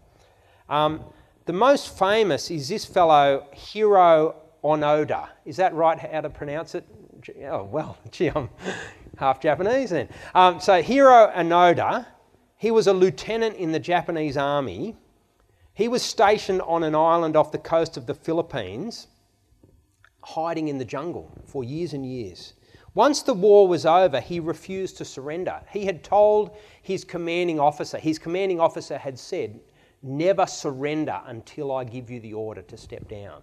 [0.70, 1.04] Um,
[1.46, 5.30] the most famous is this fellow, Hiro Onoda.
[5.46, 6.86] Is that right how to pronounce it?
[7.44, 8.50] Oh, well, gee, I'm
[9.18, 10.10] half Japanese then.
[10.34, 12.08] Um, so, Hiro Onoda,
[12.58, 14.96] he was a lieutenant in the Japanese army.
[15.74, 19.08] He was stationed on an island off the coast of the Philippines,
[20.24, 22.54] hiding in the jungle for years and years.
[22.96, 25.62] Once the war was over, he refused to surrender.
[25.70, 29.60] He had told his commanding officer, his commanding officer had said,
[30.02, 33.42] Never surrender until I give you the order to step down.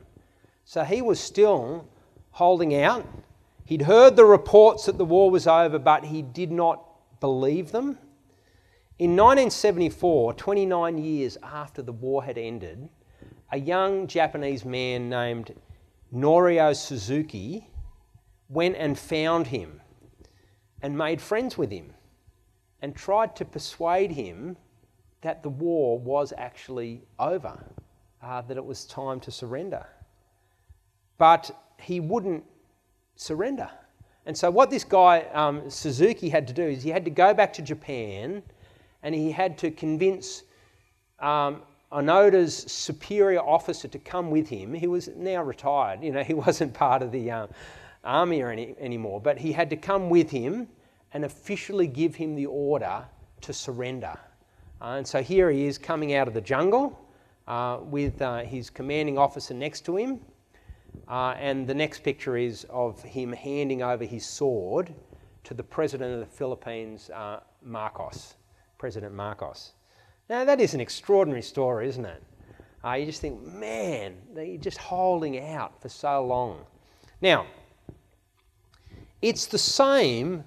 [0.64, 1.86] So he was still
[2.30, 3.06] holding out.
[3.66, 6.84] He'd heard the reports that the war was over, but he did not
[7.20, 7.98] believe them.
[8.98, 12.88] In 1974, 29 years after the war had ended,
[13.50, 15.54] a young Japanese man named
[16.14, 17.66] Norio Suzuki
[18.52, 19.80] went and found him
[20.82, 21.92] and made friends with him
[22.80, 24.56] and tried to persuade him
[25.22, 27.58] that the war was actually over,
[28.22, 29.86] uh, that it was time to surrender.
[31.16, 32.44] But he wouldn't
[33.16, 33.70] surrender.
[34.26, 37.32] And so, what this guy, um, Suzuki, had to do is he had to go
[37.34, 38.42] back to Japan
[39.02, 40.42] and he had to convince
[41.18, 44.74] um, Onoda's superior officer to come with him.
[44.74, 47.48] He was now retired, you know, he wasn't part of the um,
[48.04, 50.68] army any, anymore, but he had to come with him
[51.12, 53.04] and officially give him the order
[53.42, 54.16] to surrender.
[54.80, 56.98] Uh, and so here he is coming out of the jungle
[57.46, 60.20] uh, with uh, his commanding officer next to him.
[61.08, 64.94] Uh, and the next picture is of him handing over his sword
[65.44, 68.34] to the president of the Philippines, uh, Marcos,
[68.78, 69.72] President Marcos.
[70.28, 72.22] Now, that is an extraordinary story, isn't it?
[72.84, 76.64] Uh, you just think, man, they're just holding out for so long.
[77.20, 77.46] Now,
[79.22, 80.44] it's the same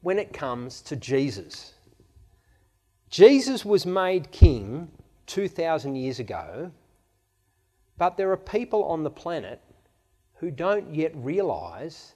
[0.00, 1.74] when it comes to Jesus.
[3.10, 4.88] Jesus was made king
[5.26, 6.70] 2,000 years ago,
[7.98, 9.60] but there are people on the planet
[10.34, 12.14] who don't yet realize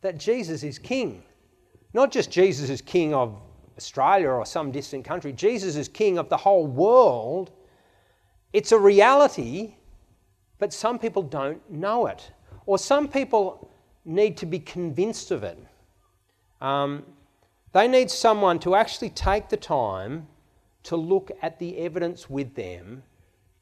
[0.00, 1.22] that Jesus is king.
[1.92, 3.40] Not just Jesus is king of
[3.76, 7.50] Australia or some distant country, Jesus is king of the whole world.
[8.52, 9.74] It's a reality,
[10.58, 12.30] but some people don't know it.
[12.66, 13.67] Or some people
[14.08, 15.58] need to be convinced of it.
[16.60, 17.04] Um,
[17.72, 20.26] they need someone to actually take the time
[20.84, 23.02] to look at the evidence with them,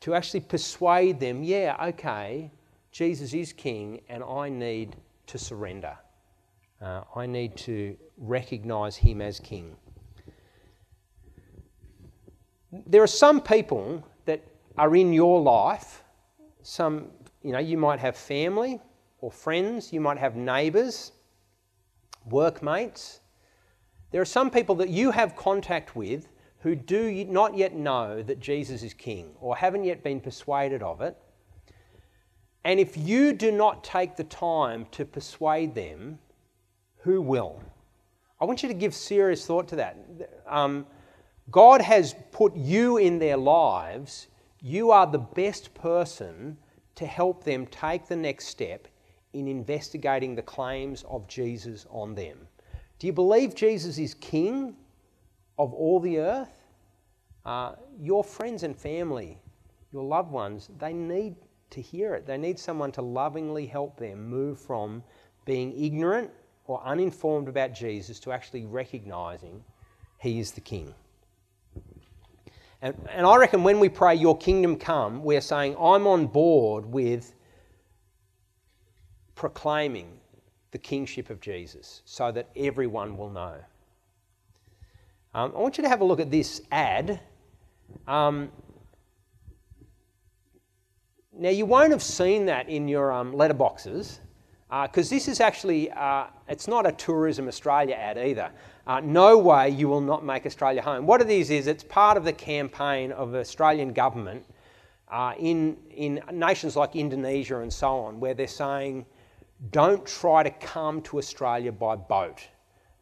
[0.00, 2.50] to actually persuade them, yeah, okay,
[2.92, 4.94] Jesus is king and I need
[5.26, 5.98] to surrender.
[6.80, 9.76] Uh, I need to recognize him as king.
[12.70, 14.44] There are some people that
[14.78, 16.04] are in your life,
[16.62, 17.08] some,
[17.42, 18.80] you know, you might have family
[19.26, 21.10] or friends, you might have neighbours,
[22.30, 23.18] workmates.
[24.12, 26.28] There are some people that you have contact with
[26.60, 31.00] who do not yet know that Jesus is king or haven't yet been persuaded of
[31.00, 31.16] it.
[32.62, 36.20] And if you do not take the time to persuade them,
[36.98, 37.60] who will?
[38.40, 39.98] I want you to give serious thought to that.
[40.46, 40.86] Um,
[41.50, 44.28] God has put you in their lives.
[44.62, 46.58] You are the best person
[46.94, 48.86] to help them take the next step
[49.36, 52.48] in investigating the claims of Jesus on them.
[52.98, 54.74] Do you believe Jesus is king
[55.58, 56.64] of all the earth?
[57.44, 59.38] Uh, your friends and family,
[59.92, 61.36] your loved ones, they need
[61.70, 62.26] to hear it.
[62.26, 65.02] They need someone to lovingly help them move from
[65.44, 66.30] being ignorant
[66.66, 69.62] or uninformed about Jesus to actually recognizing
[70.18, 70.94] he is the king.
[72.82, 76.86] And, and I reckon when we pray, Your kingdom come, we're saying, I'm on board
[76.86, 77.34] with
[79.36, 80.18] proclaiming
[80.72, 83.54] the kingship of Jesus so that everyone will know.
[85.34, 87.20] Um, I want you to have a look at this ad.
[88.08, 88.50] Um,
[91.38, 94.18] now, you won't have seen that in your um, letterboxes
[94.68, 98.50] because uh, this is actually, uh, it's not a Tourism Australia ad either.
[98.86, 101.06] Uh, no way you will not make Australia home.
[101.06, 104.44] What it is, is it's part of the campaign of the Australian government
[105.08, 109.04] uh, in, in nations like Indonesia and so on, where they're saying,
[109.70, 112.46] don't try to come to Australia by boat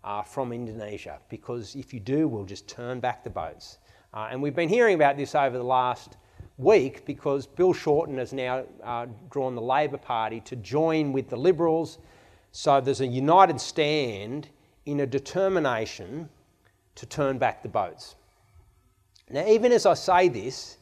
[0.04, 3.78] uh, from Indonesia because if you do, we'll just turn back the boats.
[4.12, 6.16] Uh, and we've been hearing about this over the last
[6.58, 11.36] week because Bill Shorten has now uh, drawn the Labor Party to join with the
[11.36, 11.98] Liberals.
[12.52, 14.48] So there's a united stand
[14.86, 16.28] in a determination
[16.94, 18.14] to turn back the boats.
[19.30, 20.76] Now, even as I say this,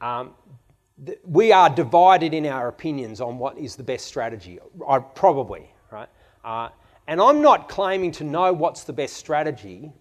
[0.00, 0.32] um,
[1.24, 4.58] we are divided in our opinions on what is the best strategy.
[5.14, 6.08] Probably, right?
[6.44, 6.68] Uh,
[7.06, 9.92] and I'm not claiming to know what's the best strategy,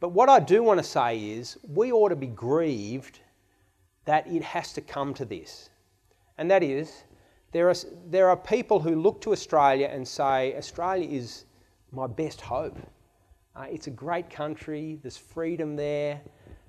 [0.00, 3.20] but what I do want to say is we ought to be grieved
[4.04, 5.70] that it has to come to this.
[6.38, 7.04] And that is,
[7.52, 7.74] there are,
[8.10, 11.44] there are people who look to Australia and say, Australia is
[11.92, 12.76] my best hope.
[13.54, 16.20] Uh, it's a great country, there's freedom there.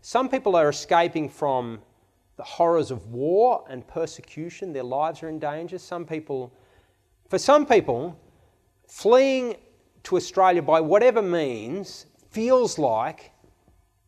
[0.02, 1.82] Some people are escaping from
[2.38, 5.78] the horrors of war and persecution, their lives are in danger.
[5.78, 6.52] Some people,
[7.30, 8.20] for some people,
[8.88, 9.56] fleeing
[10.04, 13.32] to Australia by whatever means feels like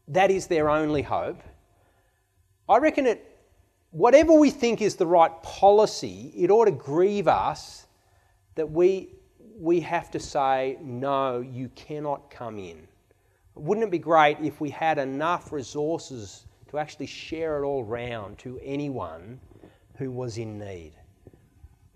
[0.07, 1.41] that is their only hope.
[2.67, 3.37] I reckon it,
[3.91, 7.85] whatever we think is the right policy, it ought to grieve us
[8.55, 9.15] that we,
[9.57, 12.87] we have to say, no, you cannot come in.
[13.53, 16.45] Wouldn't it be great if we had enough resources
[16.77, 19.39] actually share it all round to anyone
[19.97, 20.93] who was in need.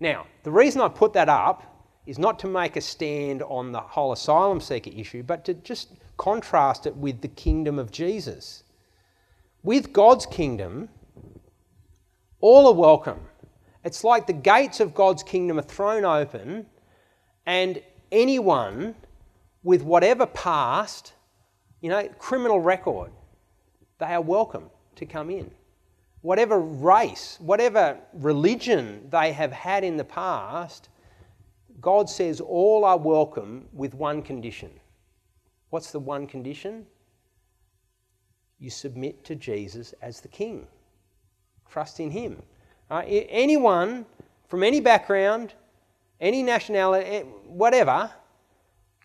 [0.00, 3.80] Now, the reason I put that up is not to make a stand on the
[3.80, 8.64] whole asylum seeker issue, but to just contrast it with the kingdom of Jesus.
[9.62, 10.88] With God's kingdom,
[12.40, 13.20] all are welcome.
[13.84, 16.66] It's like the gates of God's kingdom are thrown open
[17.46, 18.94] And anyone
[19.62, 21.14] with whatever past,
[21.80, 23.10] you know, criminal record,
[24.00, 25.50] they are welcome to come in.
[26.22, 30.88] Whatever race, whatever religion they have had in the past,
[31.80, 34.70] God says all are welcome with one condition.
[35.70, 36.86] What's the one condition?
[38.58, 40.66] You submit to Jesus as the King.
[41.70, 42.42] Trust in Him.
[42.90, 43.26] Right?
[43.30, 44.04] Anyone
[44.48, 45.54] from any background,
[46.20, 48.10] any nationality, eh, whatever,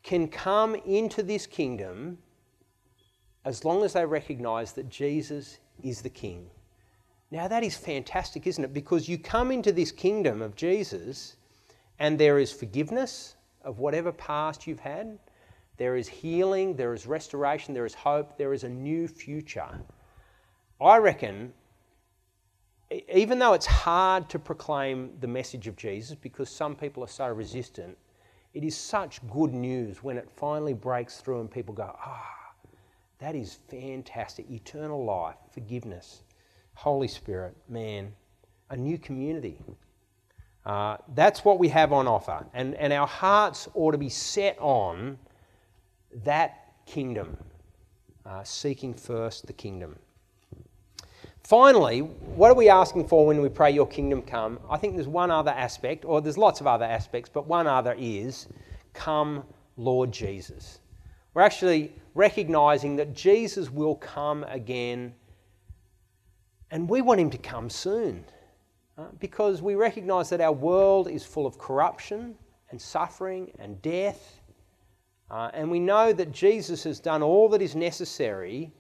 [0.03, 2.17] can come into this kingdom
[3.45, 6.49] as long as they recognize that Jesus is the King.
[7.31, 8.73] Now, that is fantastic, isn't it?
[8.73, 11.35] Because you come into this kingdom of Jesus
[11.99, 15.17] and there is forgiveness of whatever past you've had,
[15.77, 19.67] there is healing, there is restoration, there is hope, there is a new future.
[20.79, 21.53] I reckon,
[23.13, 27.27] even though it's hard to proclaim the message of Jesus because some people are so
[27.27, 27.97] resistant,
[28.53, 32.44] it is such good news when it finally breaks through and people go, ah,
[33.25, 34.47] that is fantastic.
[34.51, 36.21] Eternal life, forgiveness,
[36.75, 38.13] Holy Spirit, man,
[38.69, 39.57] a new community.
[40.63, 42.45] Uh, that's what we have on offer.
[42.53, 45.17] And, and our hearts ought to be set on
[46.23, 47.35] that kingdom,
[48.27, 49.95] uh, seeking first the kingdom.
[51.41, 54.59] Finally, what are we asking for when we pray, Your kingdom come?
[54.69, 57.95] I think there's one other aspect, or there's lots of other aspects, but one other
[57.97, 58.49] is,
[58.93, 59.45] Come,
[59.77, 60.79] Lord Jesus.
[61.35, 65.13] We're actually recognizing that Jesus will come again,
[66.71, 68.23] and we want him to come soon
[68.97, 72.35] uh, because we recognize that our world is full of corruption
[72.71, 74.39] and suffering and death.
[75.29, 78.71] Uh, and we know that Jesus has done all that is necessary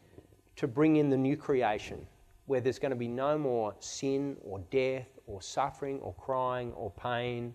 [0.55, 2.07] to bring in the new creation,
[2.45, 6.89] where there's going to be no more sin or death or suffering or crying or
[6.91, 7.53] pain,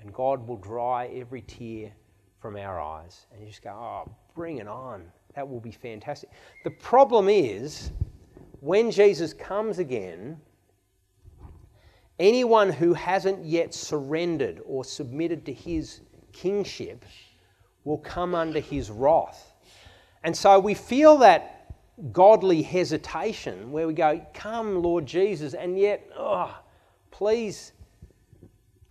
[0.00, 1.92] and God will dry every tear
[2.40, 3.26] from our eyes.
[3.32, 5.04] And you just go, oh, bring it on.
[5.34, 6.30] That will be fantastic.
[6.64, 7.90] The problem is,
[8.60, 10.40] when Jesus comes again,
[12.18, 16.00] anyone who hasn't yet surrendered or submitted to his
[16.32, 17.04] kingship
[17.84, 19.54] will come under his wrath.
[20.24, 21.74] And so we feel that
[22.12, 26.58] godly hesitation where we go, Come, Lord Jesus, and yet, oh,
[27.10, 27.72] please,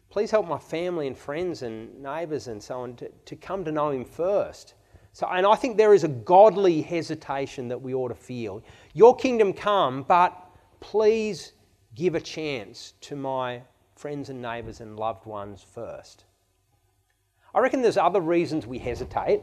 [0.10, 3.72] please help my family and friends and neighbours and so on to, to come to
[3.72, 4.74] know him first.
[5.14, 8.64] So, and I think there is a godly hesitation that we ought to feel.
[8.94, 10.36] Your kingdom come, but
[10.80, 11.54] please
[11.96, 13.62] give a chance to my
[13.96, 16.24] friends and neighbours and loved ones first.
[17.54, 19.42] I reckon there's other reasons we hesitate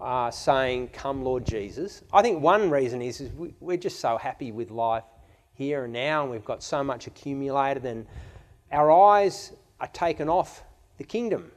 [0.00, 2.02] uh, saying, Come, Lord Jesus.
[2.12, 5.04] I think one reason is, is we, we're just so happy with life
[5.54, 8.06] here and now, and we've got so much accumulated, and
[8.72, 10.64] our eyes are taken off
[10.98, 11.52] the kingdom.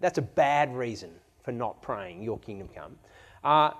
[0.00, 1.10] That's a bad reason
[1.42, 2.96] for not praying, Your kingdom come.
[3.44, 3.70] Uh,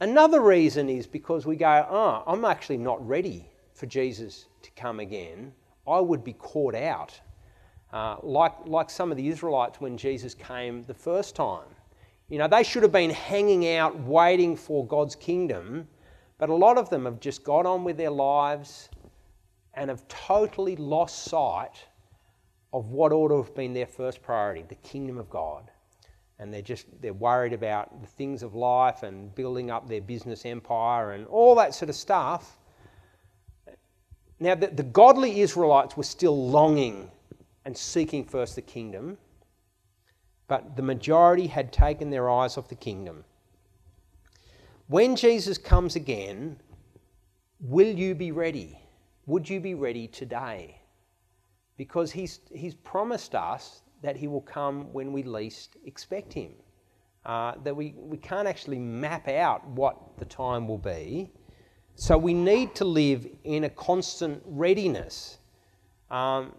[0.00, 5.00] another reason is because we go, Oh, I'm actually not ready for Jesus to come
[5.00, 5.52] again.
[5.86, 7.18] I would be caught out
[7.92, 11.68] uh, like, like some of the Israelites when Jesus came the first time.
[12.28, 15.86] You know, they should have been hanging out waiting for God's kingdom,
[16.38, 18.88] but a lot of them have just got on with their lives
[19.76, 21.86] and have totally lost sight
[22.72, 25.70] of what ought to have been their first priority the kingdom of God.
[26.38, 30.44] And they're just they're worried about the things of life and building up their business
[30.44, 32.58] empire and all that sort of stuff.
[34.40, 37.10] Now, the, the godly Israelites were still longing
[37.64, 39.16] and seeking first the kingdom,
[40.48, 43.24] but the majority had taken their eyes off the kingdom.
[44.88, 46.58] When Jesus comes again,
[47.60, 48.78] will you be ready?
[49.26, 50.80] Would you be ready today?
[51.76, 56.52] Because he's, he's promised us that he will come when we least expect him.
[57.24, 61.30] Uh, that we, we can't actually map out what the time will be.
[61.94, 65.38] So we need to live in a constant readiness.
[66.10, 66.52] Um,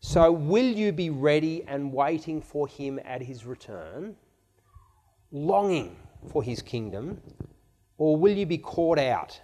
[0.00, 4.14] so, will you be ready and waiting for him at his return,
[5.32, 5.96] longing
[6.30, 7.20] for his kingdom,
[7.96, 9.40] or will you be caught out,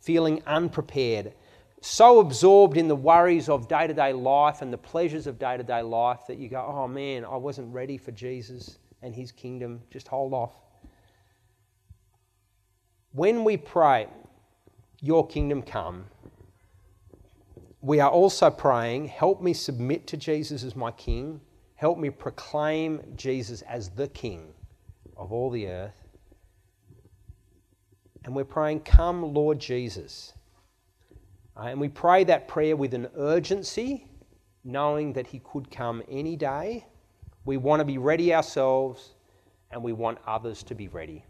[0.00, 1.34] feeling unprepared,
[1.80, 5.56] so absorbed in the worries of day to day life and the pleasures of day
[5.56, 9.32] to day life that you go, oh man, I wasn't ready for Jesus and his
[9.32, 10.52] kingdom, just hold off?
[13.12, 14.08] When we pray,
[15.00, 16.04] Your kingdom come,
[17.80, 21.40] we are also praying, help me submit to Jesus as my King.
[21.76, 24.52] Help me proclaim Jesus as the King
[25.16, 25.99] of all the earth.
[28.24, 30.34] And we're praying, Come, Lord Jesus.
[31.56, 34.06] Uh, and we pray that prayer with an urgency
[34.64, 36.86] knowing that He could come any day.
[37.44, 39.14] We want to be ready ourselves
[39.70, 41.24] and we want others to be ready.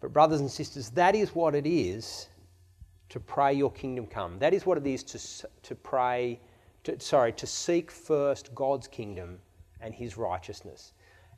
[0.00, 2.28] But, brothers and sisters, that is what it is
[3.08, 4.38] to pray your kingdom come.
[4.38, 6.40] That is what it is to, to pray,
[6.84, 9.38] to, sorry, to seek first God's kingdom
[9.80, 10.92] and his righteousness.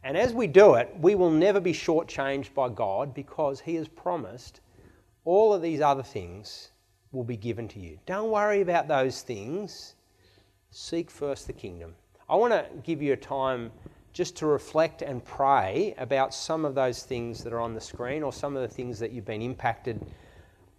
[0.05, 3.89] And as we do it, we will never be shortchanged by God because he has
[3.89, 4.61] promised
[5.25, 6.73] all of these other things
[7.11, 7.99] will be given to you.
[8.05, 9.95] Don't worry about those things.
[10.71, 11.95] Seek first the kingdom.
[12.29, 13.73] I want to give you a time
[14.13, 18.23] just to reflect and pray about some of those things that are on the screen
[18.23, 20.05] or some of the things that you've been impacted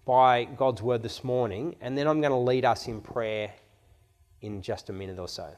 [0.06, 1.76] by God's word this morning.
[1.82, 3.52] And then I'm going to lead us in prayer
[4.42, 5.50] in just a minute or so.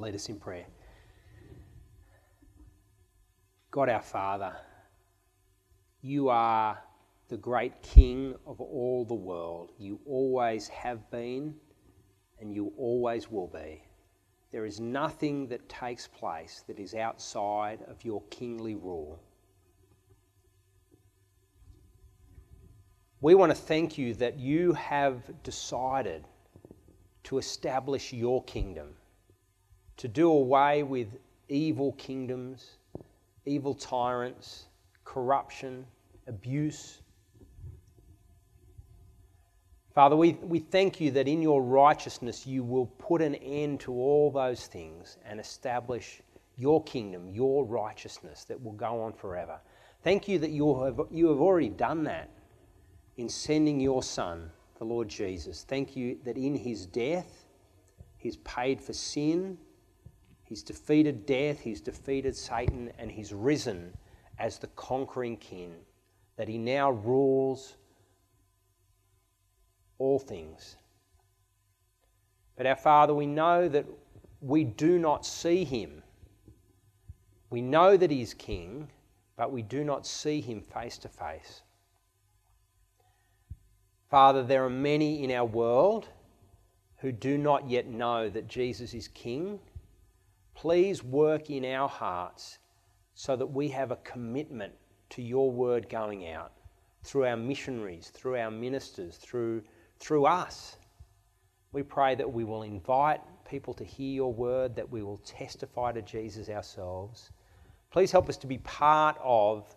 [0.00, 0.66] Lead us in prayer.
[3.70, 4.54] God our Father,
[6.00, 6.78] you are
[7.28, 9.72] the great King of all the world.
[9.78, 11.54] You always have been
[12.40, 13.82] and you always will be.
[14.50, 19.18] There is nothing that takes place that is outside of your kingly rule.
[23.20, 26.24] We want to thank you that you have decided
[27.24, 28.94] to establish your kingdom
[29.96, 31.16] to do away with
[31.48, 32.76] evil kingdoms,
[33.46, 34.66] evil tyrants,
[35.04, 35.86] corruption,
[36.26, 37.00] abuse.
[39.94, 43.92] Father, we, we thank you that in your righteousness you will put an end to
[43.92, 46.20] all those things and establish
[46.56, 49.60] your kingdom, your righteousness that will go on forever.
[50.02, 52.28] Thank you that you have, you have already done that
[53.16, 55.64] in sending your Son, the Lord Jesus.
[55.66, 57.46] Thank you that in his death,
[58.18, 59.58] he's paid for sin
[60.44, 63.96] He's defeated death, he's defeated Satan, and he's risen
[64.38, 65.74] as the conquering king,
[66.36, 67.76] that he now rules
[69.98, 70.76] all things.
[72.56, 73.86] But our Father, we know that
[74.40, 76.02] we do not see him.
[77.50, 78.88] We know that he's king,
[79.36, 81.62] but we do not see him face to face.
[84.10, 86.08] Father, there are many in our world
[86.98, 89.58] who do not yet know that Jesus is king
[90.54, 92.58] Please work in our hearts
[93.14, 94.72] so that we have a commitment
[95.10, 96.52] to your word going out
[97.02, 99.62] through our missionaries, through our ministers, through,
[99.98, 100.76] through us.
[101.72, 105.92] We pray that we will invite people to hear your word, that we will testify
[105.92, 107.30] to Jesus ourselves.
[107.90, 109.76] Please help us to be part of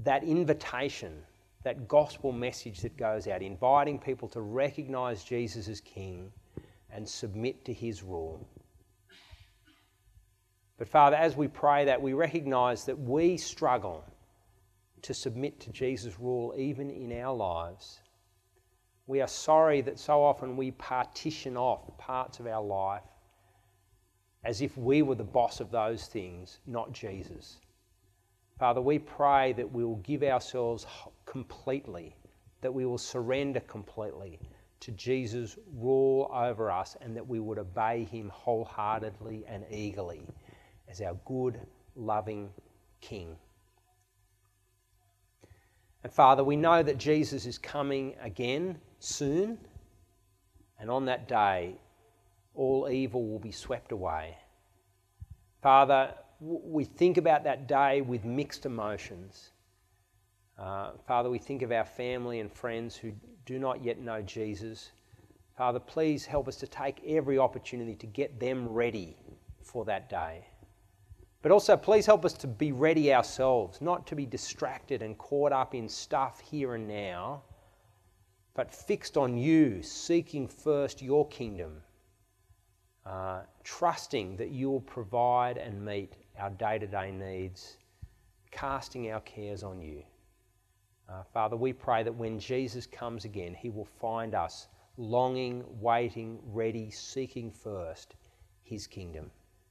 [0.00, 1.22] that invitation,
[1.64, 6.30] that gospel message that goes out, inviting people to recognize Jesus as King
[6.92, 8.46] and submit to his rule.
[10.80, 14.02] But Father, as we pray that, we recognize that we struggle
[15.02, 18.00] to submit to Jesus' rule even in our lives.
[19.06, 23.02] We are sorry that so often we partition off parts of our life
[24.42, 27.58] as if we were the boss of those things, not Jesus.
[28.58, 30.86] Father, we pray that we will give ourselves
[31.26, 32.16] completely,
[32.62, 34.40] that we will surrender completely
[34.80, 40.22] to Jesus' rule over us, and that we would obey him wholeheartedly and eagerly
[40.90, 41.60] as our good,
[41.94, 42.50] loving
[43.00, 43.36] King.
[46.02, 49.58] And Father, we know that Jesus is coming again soon,
[50.78, 51.74] and on that day,
[52.54, 54.36] all evil will be swept away.
[55.62, 59.50] Father, we think about that day with mixed emotions.
[60.58, 63.12] Uh, Father, we think of our family and friends who
[63.44, 64.90] do not yet know Jesus.
[65.56, 69.16] Father, please help us to take every opportunity to get them ready
[69.62, 70.46] for that day.
[71.42, 75.52] But also, please help us to be ready ourselves, not to be distracted and caught
[75.52, 77.42] up in stuff here and now,
[78.54, 81.82] but fixed on you, seeking first your kingdom,
[83.06, 87.78] uh, trusting that you will provide and meet our day to day needs,
[88.50, 90.02] casting our cares on you.
[91.08, 94.68] Uh, Father, we pray that when Jesus comes again, he will find us
[94.98, 98.14] longing, waiting, ready, seeking first
[98.62, 99.30] his kingdom.